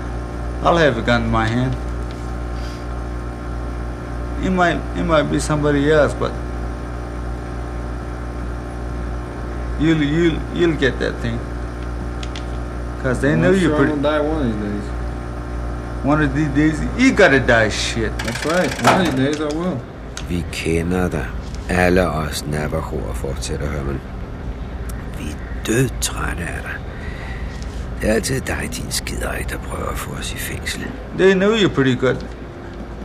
[0.63, 1.73] I'll have a gun in my hand.
[4.45, 6.31] It might it might be somebody else, but
[9.79, 11.39] you'll you'll you'll get that thing.
[13.03, 14.87] Cause they know I'm you're pretty I'm gonna die one of these days.
[16.11, 18.11] one of these days you gotta die shit.
[18.19, 18.71] That's right.
[18.83, 19.79] One of these days I will.
[20.29, 21.25] Vi kender dig.
[21.69, 24.01] Alle os navajoer, fortsætter Herman.
[25.19, 25.35] Vi er
[25.67, 26.75] dødtrætte af dig.
[28.01, 30.85] Det er altid dig, din skiderik, der prøver at få os i fængsel.
[31.17, 32.15] They know you're pretty good.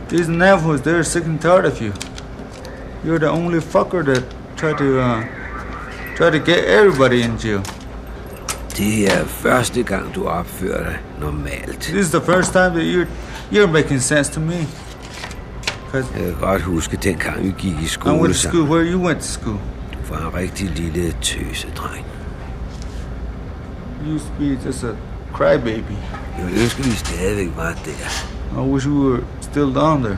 [0.09, 1.91] These Navajos, they're sick and tired of you.
[3.05, 4.23] You're the only fucker that
[4.57, 5.23] tried to uh,
[6.21, 7.61] try to get everybody in jail.
[8.77, 11.79] Det er første gang, du opfører dig normalt.
[11.79, 13.07] This is the first time that you're
[13.51, 14.67] you're making sense to me.
[15.93, 19.05] Jeg kan godt huske, dengang vi gik i I skole went to school where you
[19.05, 19.57] went to school.
[19.93, 22.05] Du var en rigtig lille tøsedreng.
[24.05, 24.95] You used to be just a
[25.33, 25.97] crybaby.
[26.37, 28.61] Jeg ville ønske, vi stadigvæk var der.
[28.61, 30.17] I wish we were still down there.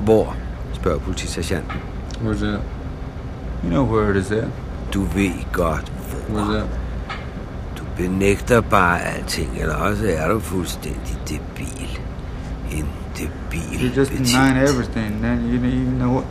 [0.00, 0.36] Hvor?
[0.72, 1.80] spørger politisergeanten.
[2.24, 2.60] Where's that?
[3.64, 4.63] You know where it is at.
[4.94, 5.92] Du ved godt,
[6.28, 6.54] Where's hvor.
[6.54, 6.66] that?
[7.78, 11.98] Du benægter bare alting, eller også er du fuldstændig debil.
[12.72, 12.86] En
[13.18, 14.28] debil You just betjent.
[14.28, 15.22] denying everything.
[15.22, 16.24] Then you don't even know what.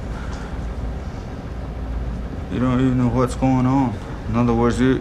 [2.54, 3.94] You don't even know what's going on.
[4.30, 4.98] In other words, you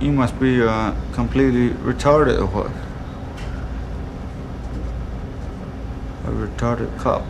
[0.00, 2.70] you must be uh, completely retarded or what?
[6.26, 7.22] A retarded cop.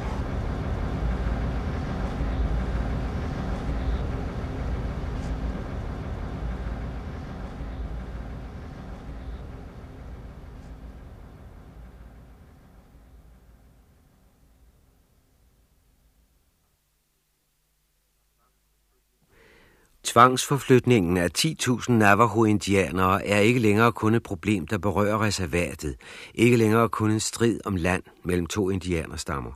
[20.14, 25.96] Tvangsforflytningen af 10.000 Navajo-indianere er ikke længere kun et problem, der berører reservatet.
[26.34, 29.50] Ikke længere kun en strid om land mellem to indianerstammer.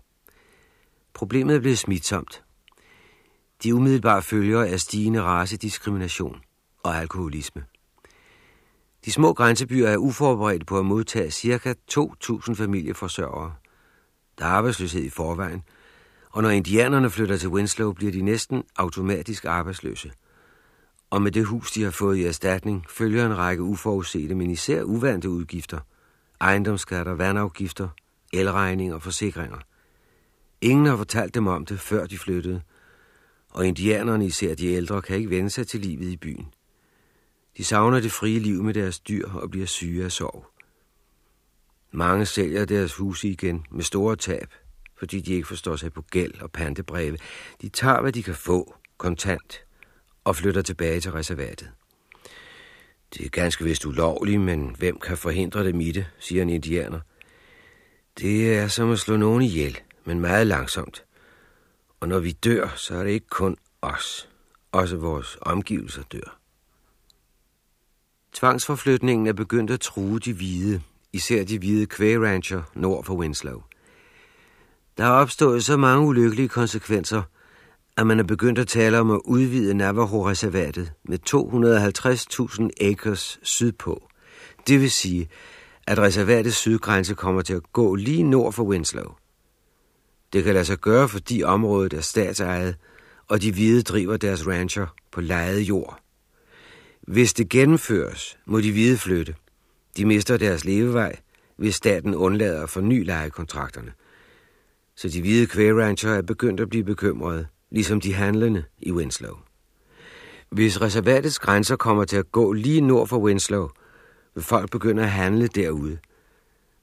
[1.14, 2.42] Problemet er blevet smitsomt.
[3.62, 6.40] De umiddelbare følger er stigende racediskrimination
[6.82, 7.64] og alkoholisme.
[9.04, 11.74] De små grænsebyer er uforberedte på at modtage ca.
[11.92, 13.52] 2.000 familieforsørgere.
[14.38, 15.62] Der er arbejdsløshed i forvejen,
[16.30, 20.12] og når indianerne flytter til Winslow, bliver de næsten automatisk arbejdsløse.
[21.10, 24.82] Og med det hus, de har fået i erstatning, følger en række uforudsete, men især
[24.82, 25.80] uvante udgifter.
[26.40, 27.88] Ejendomsskatter, vandafgifter,
[28.32, 29.58] elregninger og forsikringer.
[30.60, 32.62] Ingen har fortalt dem om det, før de flyttede,
[33.50, 36.46] og indianerne, især de ældre, kan ikke vende sig til livet i byen.
[37.56, 40.46] De savner det frie liv med deres dyr og bliver syge af sorg.
[41.90, 44.54] Mange sælger deres huse igen med store tab,
[44.98, 47.18] fordi de ikke forstår sig på gæld og pantebreve.
[47.62, 49.64] De tager, hvad de kan få, kontant,
[50.24, 51.70] og flytter tilbage til reservatet.
[53.14, 57.00] Det er ganske vist ulovligt, men hvem kan forhindre dem i det, siger en indianer.
[58.18, 61.04] Det er som at slå nogen ihjel, men meget langsomt.
[62.00, 64.28] Og når vi dør, så er det ikke kun os.
[64.72, 66.38] Også vores omgivelser dør.
[68.32, 73.62] Tvangsforflytningen er begyndt at true de hvide, især de hvide kvægrancher nord for Winslow.
[74.96, 77.22] Der er opstået så mange ulykkelige konsekvenser,
[77.98, 84.08] at man er begyndt at tale om at udvide Navajo-reservatet med 250.000 acres sydpå.
[84.66, 85.28] Det vil sige,
[85.86, 89.14] at reservatets sydgrænse kommer til at gå lige nord for Winslow.
[90.32, 92.76] Det kan lade sig gøre, fordi området er statsejet,
[93.28, 96.00] og de hvide driver deres rancher på lejet jord.
[97.02, 99.34] Hvis det gennemføres, må de hvide flytte.
[99.96, 101.16] De mister deres levevej,
[101.56, 103.92] hvis staten undlader at forny lejekontrakterne.
[104.96, 109.36] Så de hvide kvægrancher er begyndt at blive bekymrede, ligesom de handlende i Winslow.
[110.50, 113.68] Hvis reservatets grænser kommer til at gå lige nord for Winslow,
[114.34, 115.98] vil folk begynde at handle derude.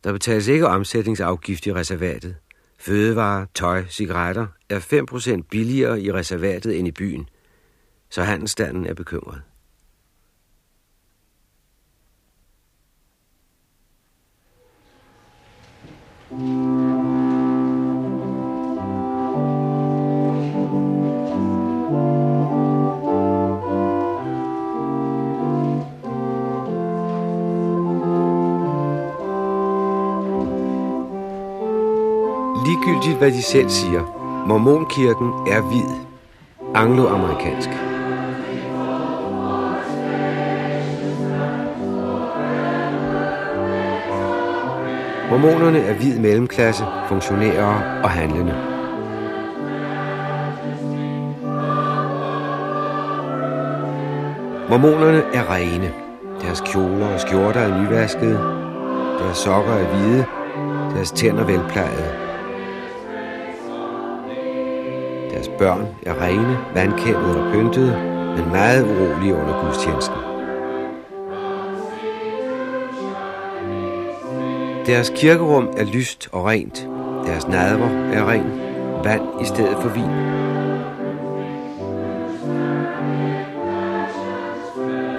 [0.04, 2.36] Der betales ikke omsætningsafgift i reservatet.
[2.80, 4.80] Fødevarer, tøj, cigaretter er
[5.42, 7.30] 5% billigere i reservatet end i byen,
[8.10, 9.42] så handelsstanden er bekymret.
[32.86, 34.02] Ligegyldigt hvad de selv siger,
[34.48, 35.90] mormonkirken er hvid,
[36.76, 37.70] angloamerikansk.
[45.30, 48.54] Mormonerne er hvid mellemklasse, funktionærer og handlende.
[54.70, 55.92] Mormonerne er rene.
[56.42, 58.40] Deres kjoler og skjorter er nyvaskede.
[59.20, 60.26] Deres sokker er hvide.
[60.96, 62.24] Deres tænder velplejede.
[65.36, 67.98] Deres børn er rene, vandkæmmede og pyntede,
[68.38, 70.16] men meget urolige under gudstjenesten.
[74.86, 76.90] Deres kirkerum er lyst og rent.
[77.26, 78.52] Deres nadver er ren.
[79.04, 80.12] Vand i stedet for vin.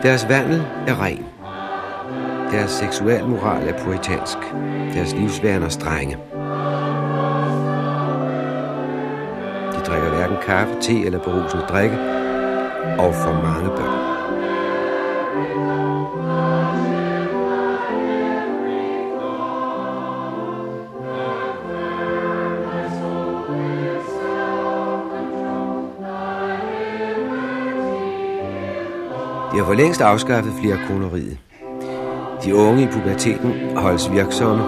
[0.03, 1.27] Deres vandel er ren.
[2.53, 4.39] Deres seksualmoral er puritansk.
[4.95, 6.17] Deres livsvaner strenge.
[10.47, 11.99] Kaffe, te eller berusende drikke,
[12.99, 14.17] og for mange børn.
[29.53, 31.39] De har for længst afskaffet flere koneriet.
[32.45, 34.65] De unge i puberteten holdes virksomme,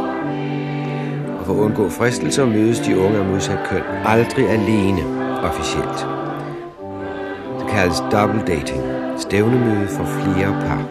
[1.39, 5.18] og for at undgå fristelser mødes de unge af modsat køn aldrig alene
[5.49, 6.07] officielt.
[7.59, 8.83] Det kaldes double dating,
[9.19, 10.83] stævnemøde for flere par.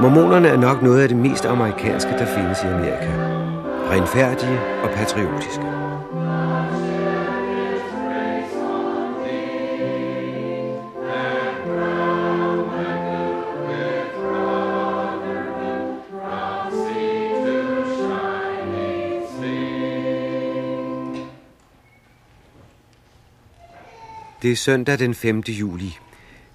[0.00, 3.12] Mormonerne er nok noget af det mest amerikanske, der findes i Amerika.
[3.90, 5.73] Renfærdige og patriotiske.
[24.44, 25.40] Det er søndag den 5.
[25.48, 25.98] juli,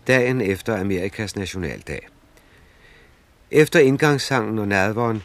[0.08, 2.08] dagen efter Amerikas nationaldag.
[3.52, 5.24] Efter indgangssangen og nadveren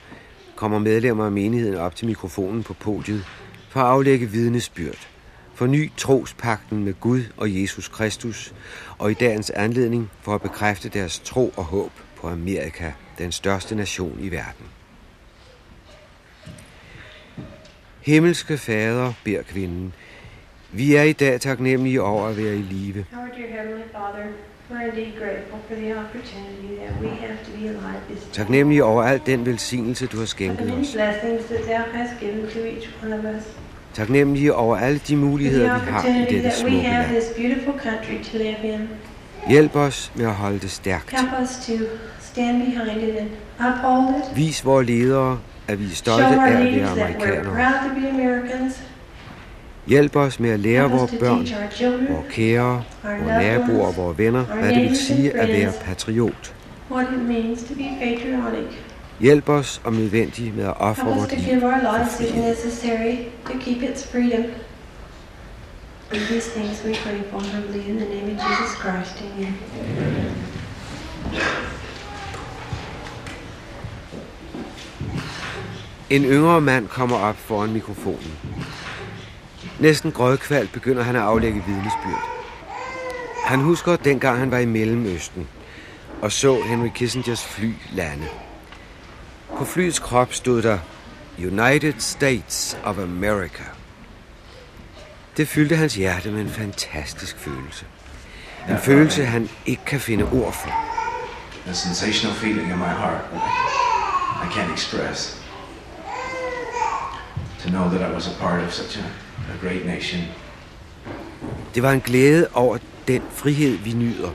[0.57, 3.25] kommer medlemmer af menigheden op til mikrofonen på podiet
[3.71, 5.09] for at aflægge vidnesbyrd
[5.55, 8.55] Forny trospakten med Gud og Jesus Kristus,
[8.99, 13.75] og i dagens anledning for at bekræfte deres tro og håb på Amerika, den største
[13.75, 14.67] nation i verden.
[18.01, 19.95] Himmelske Fader, beder kvinden,
[20.77, 23.05] vi er i dag taknemmelige over at være i live.
[28.33, 30.97] Taknemmelige over al den velsignelse, du har skænket os.
[33.95, 37.07] Taknemmelige over alle de muligheder, vi har i dette smukke land.
[39.49, 41.15] Hjælp os med at holde det stærkt.
[44.35, 47.45] Vis vores ledere, at vi er stolte af at være amerikanere.
[47.45, 48.83] proud to be Americans.
[49.87, 51.49] Hjælp os med at lære vores børn,
[52.09, 56.55] vores kære, vores naboer og vores venner, hvad det vil sige at være patriot.
[59.21, 61.61] Hjælp os om nødvendigt med at ofre vores liv.
[66.29, 69.23] these things we pray for humbly in the name of Jesus Christ.
[69.23, 69.55] Amen.
[76.11, 78.39] En yngre mand kommer op foran mikrofonen.
[79.81, 82.29] Næsten grødkvalt begynder han at aflægge vidnesbyrd.
[83.45, 85.49] Han husker dengang han var i Mellemøsten
[86.23, 88.27] og så Henry Kissingers fly lande.
[89.59, 90.79] På flyets krop stod der
[91.39, 93.65] United States of America.
[95.37, 97.87] Det fyldte hans hjerte med en fantastisk følelse.
[98.69, 100.95] En følelse, han ikke kan finde ord for.
[101.67, 103.25] a sensational feeling in my heart
[104.43, 105.41] I can't express.
[107.63, 109.05] To know that I was a part of such a,
[109.53, 110.23] a great nation.
[111.75, 112.79] Det var en glæde over
[113.09, 114.31] den frihed, vi nyder.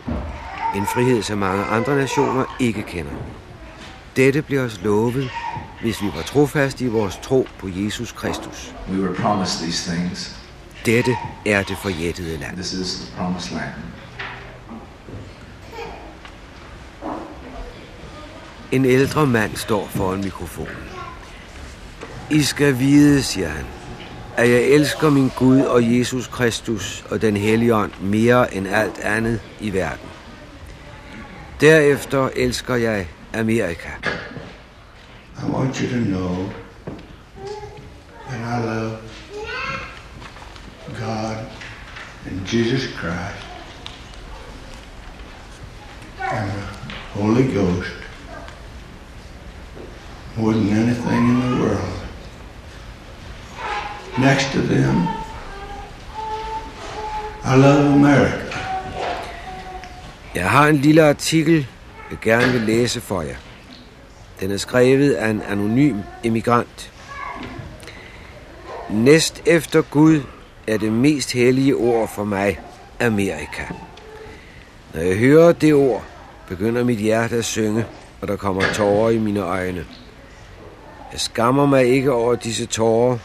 [0.76, 3.12] En frihed, som mange andre nationer ikke kender.
[4.16, 5.30] Dette blev os lovet,
[5.82, 8.76] hvis vi var trofaste i vores tro på Jesus Kristus.
[8.91, 10.36] We were promised these things.
[10.86, 12.55] Dette er det forjættede land.
[12.55, 13.74] This is the promised land.
[18.72, 20.89] En ældre mand står foran mikrofonen.
[22.32, 23.66] I skal vide, siger han,
[24.40, 29.00] at jeg elsker min Gud og Jesus Kristus og den hellige ånd mere end alt
[29.00, 30.10] andet i verden.
[31.62, 33.90] Derefter elsker jeg Amerika.
[35.42, 36.50] I want you to know
[38.30, 38.98] that I love
[41.00, 41.38] God
[42.26, 43.46] and Jesus Christ
[46.32, 47.96] and the Holy Ghost
[50.38, 51.99] more than anything in the world.
[54.22, 55.07] Next to them,
[57.45, 58.57] I love America.
[60.36, 61.67] Jeg har en lille artikel,
[62.11, 63.36] jeg gerne vil læse for jer.
[64.39, 66.91] Den er skrevet af en anonym emigrant.
[68.89, 70.22] Næst efter Gud
[70.67, 72.59] er det mest hellige ord for mig
[72.99, 73.63] Amerika.
[74.93, 76.03] Når jeg hører det ord,
[76.47, 77.86] begynder mit hjerte at synge,
[78.22, 79.86] og der kommer tårer i mine øjne.
[81.11, 83.17] Jeg skammer mig ikke over disse tårer,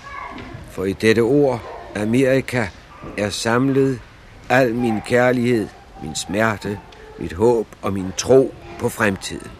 [0.75, 1.61] for i dette ord,
[1.97, 2.67] Amerika,
[3.17, 4.01] er samlet
[4.49, 5.69] al min kærlighed,
[6.03, 6.79] min smerte,
[7.19, 9.51] mit håb og min tro på fremtiden.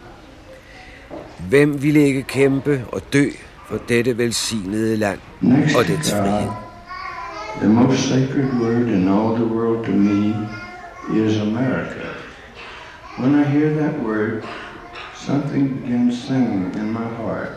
[1.49, 3.29] Hvem ville ikke kæmpe og dø
[3.65, 5.19] for dette velsignede land
[5.77, 6.51] og dets frihed?
[7.59, 10.49] The most sacred word in all the world to me
[11.07, 12.07] is America.
[13.17, 14.43] When I hear that word,
[15.13, 17.51] something begins singing in my heart.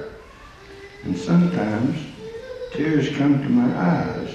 [1.04, 2.07] And sometimes
[2.72, 4.34] tears come to my eyes.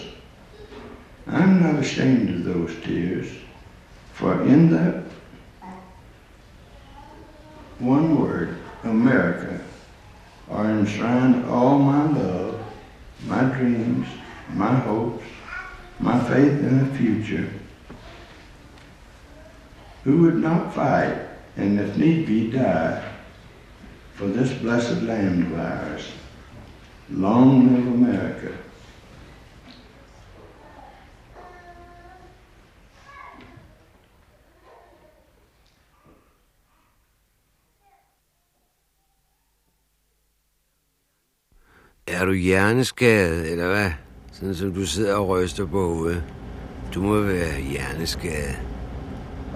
[1.27, 3.29] I'm not ashamed of those tears,
[4.13, 5.03] for in that
[7.79, 9.59] one word, America,
[10.49, 12.61] are enshrined all my love,
[13.25, 14.07] my dreams,
[14.53, 15.23] my hopes,
[15.99, 17.49] my faith in the future.
[20.03, 21.17] Who would not fight
[21.55, 23.09] and, if need be, die
[24.15, 26.11] for this blessed land of ours?
[27.09, 28.47] Long live America.
[42.07, 43.91] Er du hjerneskadet, eller hvad?
[44.31, 46.23] Sådan som du sidder og ryster på hovedet.
[46.93, 48.59] Du må være hjerneskadet.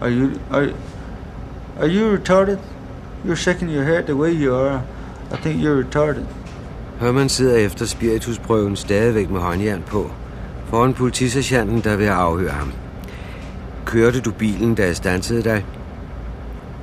[0.01, 0.73] Are you are
[1.79, 2.57] are you retarded?
[3.25, 4.81] You're shaking your head the way you are.
[5.31, 6.25] I think you're retarded.
[6.99, 10.11] Herman sidder efter spiritusprøven stadigvæk med håndjern på.
[10.65, 12.71] Foran politisergeanten, der vil afhøre ham.
[13.85, 15.65] Kørte du bilen, da jeg stansede dig?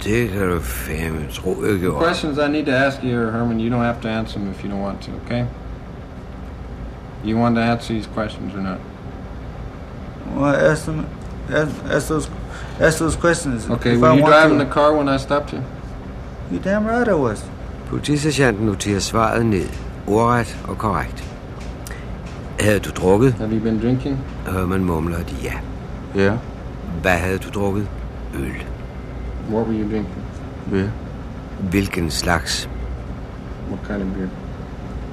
[0.04, 2.04] Det kan du fandme tro, jeg gjorde.
[2.04, 4.70] Questions I need to ask you Herman, you don't have to answer them if you
[4.70, 5.44] don't want to, okay?
[7.26, 8.78] You want to answer these questions or not?
[10.36, 11.06] Well, ask them,
[11.52, 12.30] ask, ask those,
[12.80, 13.70] ask those questions.
[13.70, 14.64] Okay, if were I you driving to.
[14.64, 15.62] the car when I stopped you?
[16.52, 17.44] You damn right I was.
[17.90, 19.68] Politisergeanten noterer svaret ned,
[20.06, 21.24] ordret og korrekt.
[22.60, 23.32] Havde du drukket?
[23.32, 24.18] Have you been drinking?
[24.46, 25.52] Herman mumler et ja.
[26.20, 26.36] Yeah.
[27.02, 27.88] Hvad havde du drukket?
[28.34, 28.64] Øl.
[29.50, 30.16] What were you drinking?
[30.74, 30.88] Yeah.
[31.70, 32.68] Hvilken slags?
[33.70, 34.28] What kind of beer?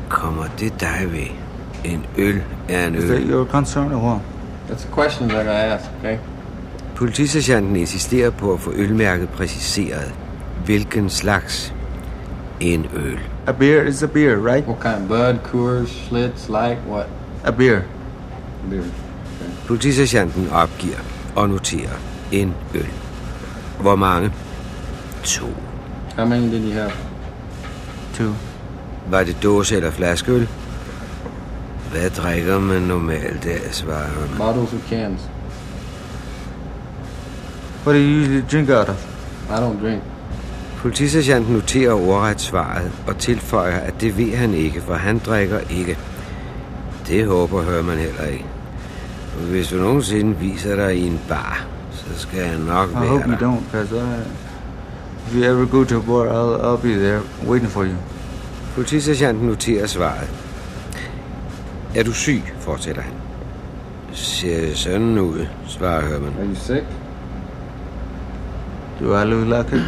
[0.10, 1.28] Kommer det dig ved?
[1.92, 3.30] En øl er en Is that øl.
[3.30, 4.20] your concern or what?
[4.70, 6.18] That's a question that I asked, okay?
[6.96, 10.14] Politisergeanten insisterer på at få ølmærket præciseret.
[10.66, 11.74] Hvilken slags?
[12.60, 13.20] En øl.
[13.48, 14.68] A beer is a beer, right?
[14.68, 15.08] What kind?
[15.08, 17.08] Bud, Coors, Schlitz, Light, what?
[17.44, 17.86] A beer.
[18.70, 18.84] Beer.
[19.68, 21.00] Politisergeanten opgiver
[21.36, 21.98] og noterer
[22.32, 22.90] en øl.
[23.80, 24.32] Hvor mange?
[25.24, 25.46] To.
[26.16, 26.92] How many did you have?
[28.14, 28.34] Two.
[29.10, 30.48] Var det dåse eller flaskeøl?
[31.92, 34.38] Hvad drikker man normalt der, svarer han.
[34.38, 35.22] Bottles or cans?
[37.86, 39.06] What do you usually drink out of?
[39.50, 40.04] I don't drink.
[40.82, 45.98] Politisergeanten noterer ordret svaret og tilføjer, at det ved han ikke, for han drikker ikke.
[47.08, 48.46] Det håber Herman heller ikke.
[49.50, 53.24] Hvis du nogensinde viser dig i en bar, så skal jeg nok I være hope
[53.28, 53.38] you der.
[53.38, 54.20] don't, because I,
[55.28, 57.96] if you ever go to a bar, I'll, I'll be there waiting for you.
[58.76, 60.30] Politisergeanten noterer svaret.
[61.96, 63.14] Er du syg, fortsætter han.
[64.14, 66.34] Ser sådan ud, svarer Herman.
[66.40, 66.84] Are you sick?
[69.00, 69.84] Do I look like it?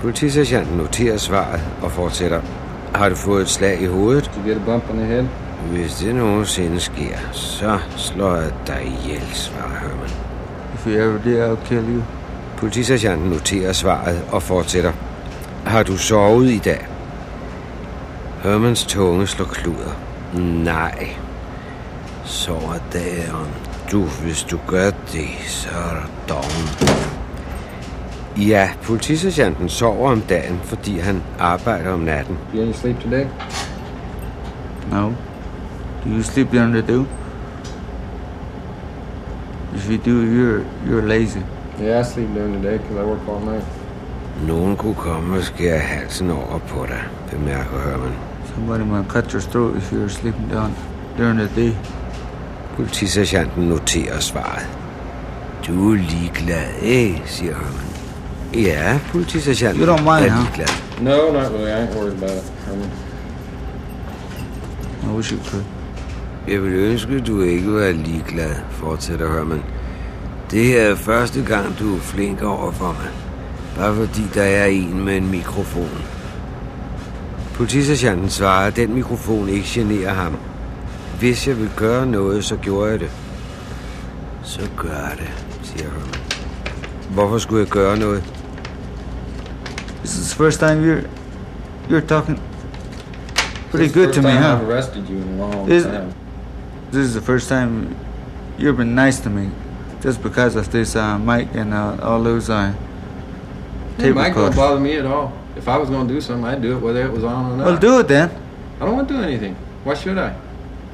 [0.00, 2.40] Politisergeanten noterer svaret og fortsætter.
[2.94, 4.30] Har du fået et slag i hovedet?
[4.36, 5.24] You get a bump on the head?
[5.70, 10.10] Hvis det nogensinde sker, så slår jeg dig ihjel, svarer Herman.
[10.74, 12.02] If you ever did, I'll kill you.
[12.56, 14.92] Politisergeanten noterer svaret og fortsætter.
[15.66, 16.86] Har du sovet i dag?
[18.42, 19.96] Hermans tunge slår kluder.
[20.64, 21.08] Nej.
[22.24, 23.48] Sover dagen.
[23.92, 27.17] Du, hvis du gør det, så er du doven.
[28.38, 32.38] Ja, politisergeanten sover om dagen, fordi han arbejder om natten.
[32.54, 33.24] You any sleep today?
[34.90, 35.12] No.
[36.04, 37.04] Do you sleep during the day?
[39.74, 41.38] If you do, you're you're lazy.
[41.82, 43.64] Yeah, I sleep during the day because I work all night.
[44.46, 48.12] Nogen kunne komme og skære halsen over på dig, bemærker Herman.
[48.54, 50.74] Somebody might cut your throat if you're sleeping down
[51.18, 51.72] during the day.
[52.76, 54.68] Politisergeanten noterer svaret.
[55.66, 57.97] Du er ligeglad, eh, siger Herman.
[58.54, 60.42] Ja, politisergeanten You don't mind, er huh?
[60.44, 60.68] ligeglad.
[61.00, 61.70] No, not really.
[61.70, 62.52] I ain't worried about it.
[62.66, 62.90] Herman.
[65.02, 65.64] I wish you could.
[66.48, 69.62] Jeg vil ønske, du ikke var ligeglad, fortsætter Herman.
[70.50, 73.10] Det her er første gang, du er flink over for mig.
[73.76, 76.02] Bare fordi der er en med en mikrofon.
[77.54, 80.36] Politisergeanten svarer, at den mikrofon ikke generer ham.
[81.18, 83.10] Hvis jeg vil gøre noget, så gjorde jeg det.
[84.42, 85.30] Så gør det,
[85.62, 86.14] siger Herman.
[87.10, 88.37] Hvorfor skulle jeg gøre noget?
[90.08, 91.04] This is the first time you're
[91.90, 92.40] you're talking
[93.68, 94.56] pretty This good first to me, time huh?
[94.56, 96.14] I've arrested you in a long Is- time.
[96.90, 97.94] This is the first time
[98.56, 99.50] you've been nice to me,
[100.00, 102.72] just because of this uh, mic and uh, all those uh,
[103.98, 105.30] It tape might don't bother me at all.
[105.56, 107.56] If I was going to do something, I'd do it whether it was on or
[107.58, 107.66] not.
[107.66, 108.30] Well, do it then.
[108.80, 109.56] I don't want to do anything.
[109.84, 110.32] Why should I?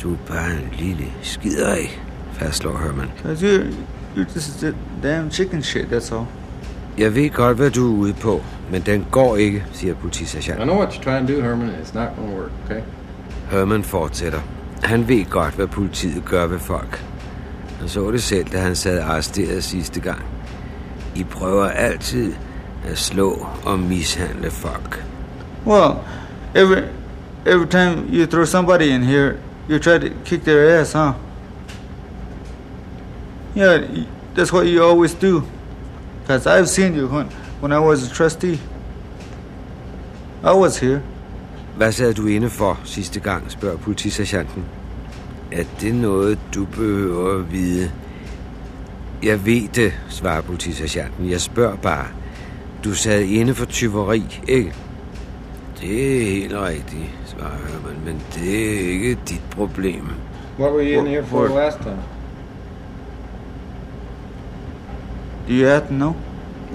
[0.03, 2.03] Du bare en lille skiderig,
[2.33, 3.13] fastslår Herman.
[3.23, 3.71] Cause you're
[4.17, 5.89] you're just a damn chicken shit.
[5.89, 6.27] That's all.
[6.99, 8.41] Jeg ved godt, hvad du er ude på,
[8.71, 10.67] men den går ikke, siger I politisergeanten.
[10.67, 12.81] know what you're trying to do, Herman, and it's not going to work, okay?
[13.51, 14.41] Herman fortsætter.
[14.83, 17.05] Han ved godt, hvad politiet gør ved folk.
[17.81, 20.23] Han så det selv, da han sad arresteret sidste gang.
[21.15, 22.35] I prøver altid
[22.87, 25.05] at slå og mishandle folk.
[25.67, 25.93] Well,
[26.55, 26.83] every
[27.47, 29.35] every time you throw somebody in here,
[29.71, 31.13] you try to kick their ass, huh?
[33.57, 33.79] Yeah,
[34.37, 35.43] that's what you always do.
[36.27, 37.27] Cause I've seen you when
[37.61, 38.59] when I was a trustee.
[40.45, 41.03] I was here.
[41.77, 44.65] Hvad sad du inde for sidste gang, spørger politisergeanten.
[45.53, 47.91] Er det noget, du behøver at vide?
[49.23, 51.31] Jeg ved det, svarer politisergeanten.
[51.31, 52.07] Jeg spørger bare.
[52.85, 54.75] Du sad inde for tyveri, ikke?
[55.81, 60.11] Det er helt rigtigt, svarer Herman, men det er ikke dit problem.
[60.59, 62.03] What were you in here for last time?
[65.49, 66.15] Do you have to know?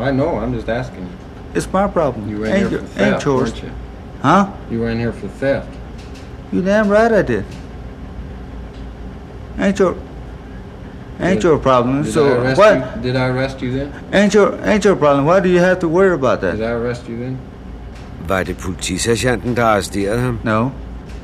[0.02, 1.12] I know, I'm just asking you.
[1.56, 2.30] It's my problem.
[2.30, 3.52] You were in ain't, here for ain't theft, yours.
[3.52, 3.72] weren't you?
[4.22, 4.48] Huh?
[4.72, 5.68] You were in here for theft.
[6.52, 7.46] You damn right I did.
[9.60, 9.96] Ain't your
[11.20, 12.04] ain't Did- your problem.
[12.04, 12.76] Did so I arrest what?
[12.76, 13.02] you?
[13.04, 13.92] Did I arrest you then?
[14.14, 15.26] Ain't your ain't your problem.
[15.26, 16.64] Why do you have to worry about Did that?
[16.70, 17.38] I arrest you then?
[18.28, 20.40] Var det politisergeanten, der arresterede ham?
[20.44, 20.70] No.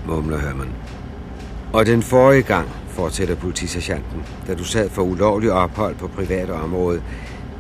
[0.08, 0.68] mumler Herman.
[1.74, 4.24] Og den forrige gang, fortsætter politisergeanten.
[4.48, 7.02] Da du sad for ulovlig ophold på privat område,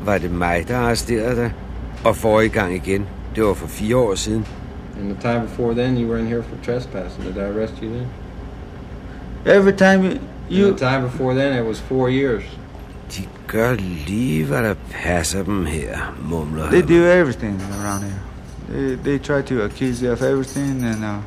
[0.05, 1.51] var det mig, der arresterede dig.
[2.03, 4.45] Og forrige gang igen, det var for fire år siden.
[4.99, 7.25] And the time before then, you were in here for trespassing.
[7.25, 8.07] Did I arrest you then?
[9.45, 10.17] Every time you,
[10.49, 10.67] You...
[10.67, 12.43] And the time before then, it was four years.
[13.11, 13.73] De gør
[14.07, 18.19] lige, hvad der passer dem her, mumler they do everything around here.
[18.69, 21.17] They, they try to accuse you of everything, and uh,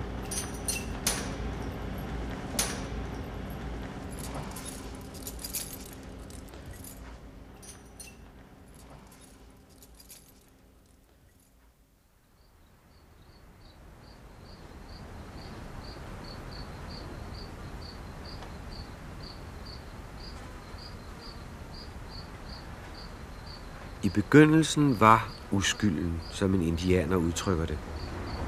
[24.09, 27.79] I begyndelsen var uskylden, som en indianer udtrykker det.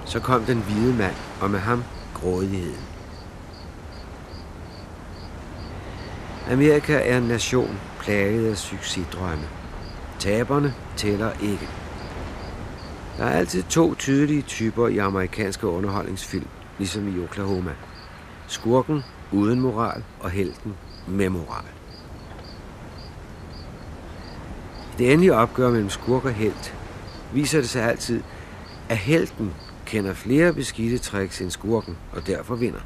[0.04, 1.82] Så kom den hvide mand, og med ham
[2.14, 2.84] grådigheden.
[6.50, 9.44] Amerika er en nation plaget af succesdrømme.
[10.18, 11.68] Taberne tæller ikke.
[13.18, 16.48] Der er altid to tydelige typer i amerikanske underholdningsfilm,
[16.78, 17.72] ligesom i Oklahoma.
[18.46, 19.02] Skurken
[19.32, 20.74] uden moral og helten
[21.08, 21.64] med moral.
[24.78, 26.74] I det endelige opgør mellem skurk og helt
[27.32, 28.22] viser det sig altid,
[28.88, 29.54] at helten
[29.86, 32.80] kender flere beskidte tricks end skurken, og derfor vinder.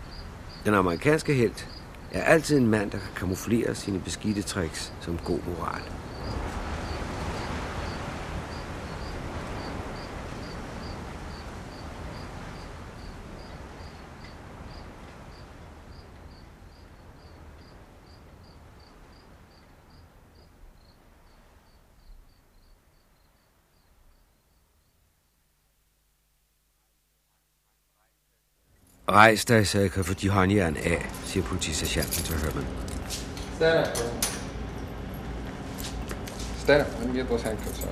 [0.65, 1.69] Den amerikanske helt
[2.13, 5.83] er altid en mand, der kan kamuflere sine beskidte tricks som god moral.
[29.15, 32.65] Rejs dig, så jeg kan få de håndjern af, siger politisergeanten til Herman.
[33.57, 34.29] Stand up, bro.
[36.59, 37.01] Stand up.
[37.01, 37.89] Let me get those handcuffs on.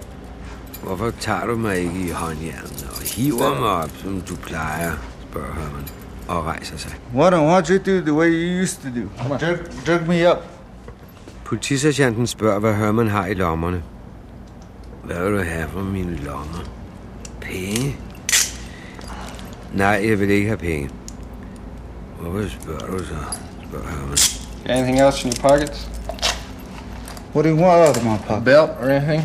[0.82, 4.92] Hvorfor tager du mig ikke i håndjernet og hiver mig op, som du plejer,
[5.30, 5.88] spørger Herman
[6.28, 6.92] og rejser sig.
[7.14, 9.08] why don't, why don't you do the way you used to do?
[9.46, 10.38] Jerk, jerk me up.
[11.44, 13.82] Politisergeanten spørger, hvad Herman har i lommerne.
[15.04, 16.64] Hvad vil du have for mine lommer?
[17.40, 17.96] Penge?
[19.74, 20.90] Nej, jeg vil ikke have penge.
[22.22, 23.14] Hvorfor spørger du så?
[23.68, 24.18] spørger Herman.
[24.66, 25.88] Anything else in your pockets?
[27.34, 28.44] What do you want out of my pocket?
[28.44, 29.22] Belt or anything?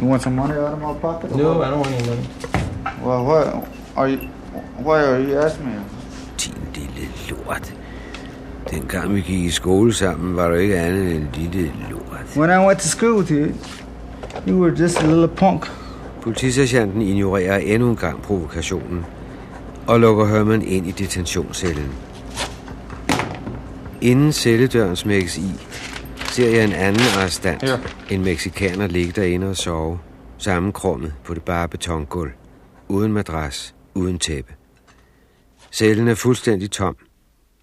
[0.00, 1.32] You want some money out of my pocket?
[1.32, 1.66] or No, what?
[1.66, 2.26] I don't want any money.
[3.04, 4.18] Well, why are you?
[4.84, 5.72] Why are you asking me?
[6.38, 7.74] Din lille lort.
[8.70, 12.36] Dengang vi gik i skole sammen, var du ikke andet end en lille lort.
[12.36, 13.46] When I went to school with you,
[14.46, 15.70] you were just a little punk.
[16.22, 19.04] Politisergeanten ignorerer endnu en gang provokationen
[19.90, 21.92] og lukker Herman ind i detentionscellen.
[24.00, 25.50] Inden celledøren smækkes i,
[26.16, 27.78] ser jeg en anden arrestant, Her.
[28.10, 29.98] en meksikaner, ligge derinde og sove,
[30.38, 32.30] sammenkrummet på det bare betongulv,
[32.88, 34.54] uden madras, uden tæppe.
[35.72, 36.96] Cellen er fuldstændig tom,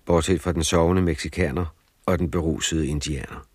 [0.06, 1.66] bortset fra den sovende meksikaner
[2.06, 3.46] og den berusede indianer.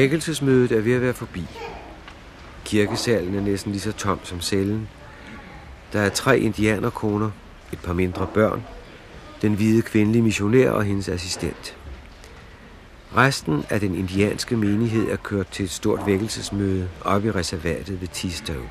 [0.00, 1.46] Vækkelsesmødet er ved at være forbi.
[2.64, 4.88] Kirkesalen er næsten lige så tom som cellen.
[5.92, 7.30] Der er tre indianerkoner,
[7.72, 8.62] et par mindre børn,
[9.42, 11.76] den hvide kvindelige missionær og hendes assistent.
[13.16, 18.08] Resten af den indianske menighed er kørt til et stort vækkelsesmøde op i reservatet ved
[18.08, 18.62] Tistow.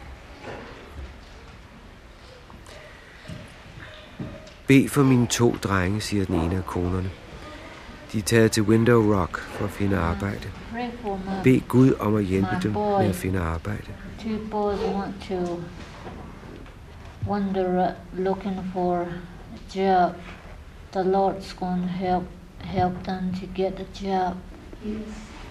[4.68, 7.12] Bed for mine to drenge, siger den ene af konerne.
[8.14, 10.52] De er taget til Window Rock for at finde arbejde.
[11.44, 13.88] Bed Gud om at hjælpe dem med at finde arbejde.
[17.28, 20.16] wander looking for a job.
[20.92, 22.24] The Lord's going to help
[22.62, 24.36] help them to get a job.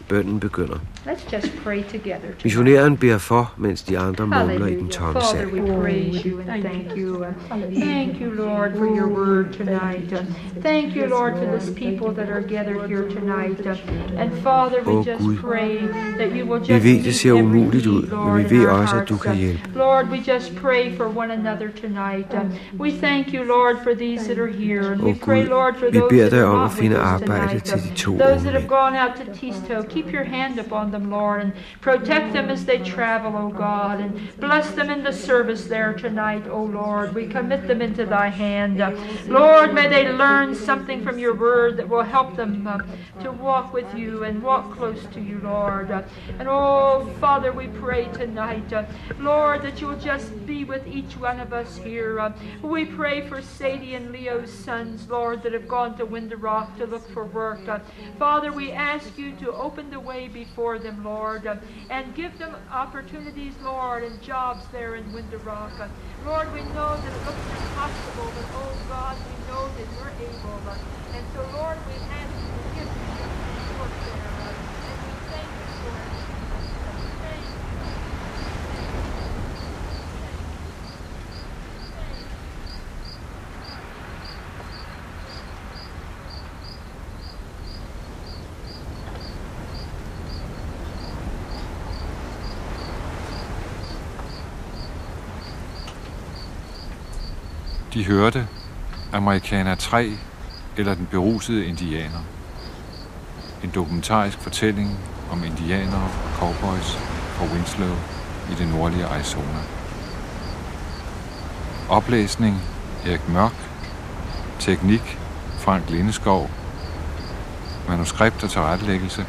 [0.09, 0.79] Bønden begynder.
[1.09, 2.21] Let's just pray together.
[2.21, 2.45] tonight.
[2.45, 4.91] Missionæren beder for, mens de andre mumler i den Hallelujah.
[4.91, 5.47] tomme Father, sal.
[5.53, 7.25] we praise you and thank you.
[7.25, 7.33] Uh,
[7.81, 10.13] Thank you, Lord, for your word tonight.
[10.13, 10.25] Uh,
[10.63, 13.67] Thank you, Lord, for this people that are gathered here tonight.
[13.67, 15.77] Uh, And Father, we just pray
[16.19, 18.57] that you will Vi just ved, det ser every umuligt ud, need, men Lord, vi
[18.59, 19.63] ved også, at du kan hjælpe.
[19.75, 22.35] Lord, we just pray for one another tonight.
[22.79, 24.93] We thank you, Lord, for these that are here.
[24.93, 27.63] And we pray, Lord, for those that are om not with us tonight.
[27.65, 30.98] til de to Those that have gone out to Tisto, keep your hand upon them,
[30.99, 35.67] Lord, and protect them as they travel, O God, and bless them in the service
[35.67, 37.15] there tonight, O Lord.
[37.15, 38.79] We commit them into thy hand.
[39.27, 42.79] Lord, may they learn something from your word that will help them uh,
[43.23, 45.91] to walk with you and walk close to you, Lord.
[45.91, 48.85] And oh, Father, we pray tonight, uh,
[49.19, 52.21] Lord, that you'll just be with each one of us here.
[52.21, 52.33] Uh,
[52.63, 56.87] we pray for Sadie and Leo's sons, Lord, that have gone to Winter Rock to
[56.87, 57.67] look for work.
[57.69, 57.81] Uh,
[58.19, 61.47] Father, we ask you to open the way before them, Lord,
[61.91, 65.73] and give them opportunities, Lord, and jobs there in Winter Rock.
[66.25, 70.61] Lord, we know that it looks impossible, but oh God, we know that you're able.
[71.15, 71.95] And so, Lord, we
[97.99, 98.49] De hørte
[99.13, 100.13] Amerikaner 3
[100.77, 102.21] eller Den berusede indianer.
[103.65, 104.99] En dokumentarisk fortælling
[105.33, 106.99] om indianere cowboys
[107.41, 107.97] og Winslow
[108.51, 109.59] i det nordlige Arizona.
[111.89, 112.63] Oplæsning
[113.07, 113.71] Erik Mørk.
[114.59, 115.19] Teknik
[115.59, 116.51] Frank Lindeskov.
[117.89, 119.27] Manuskript og tilrettelæggelse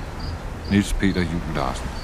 [0.71, 1.98] Niels Peter Juel Larsen.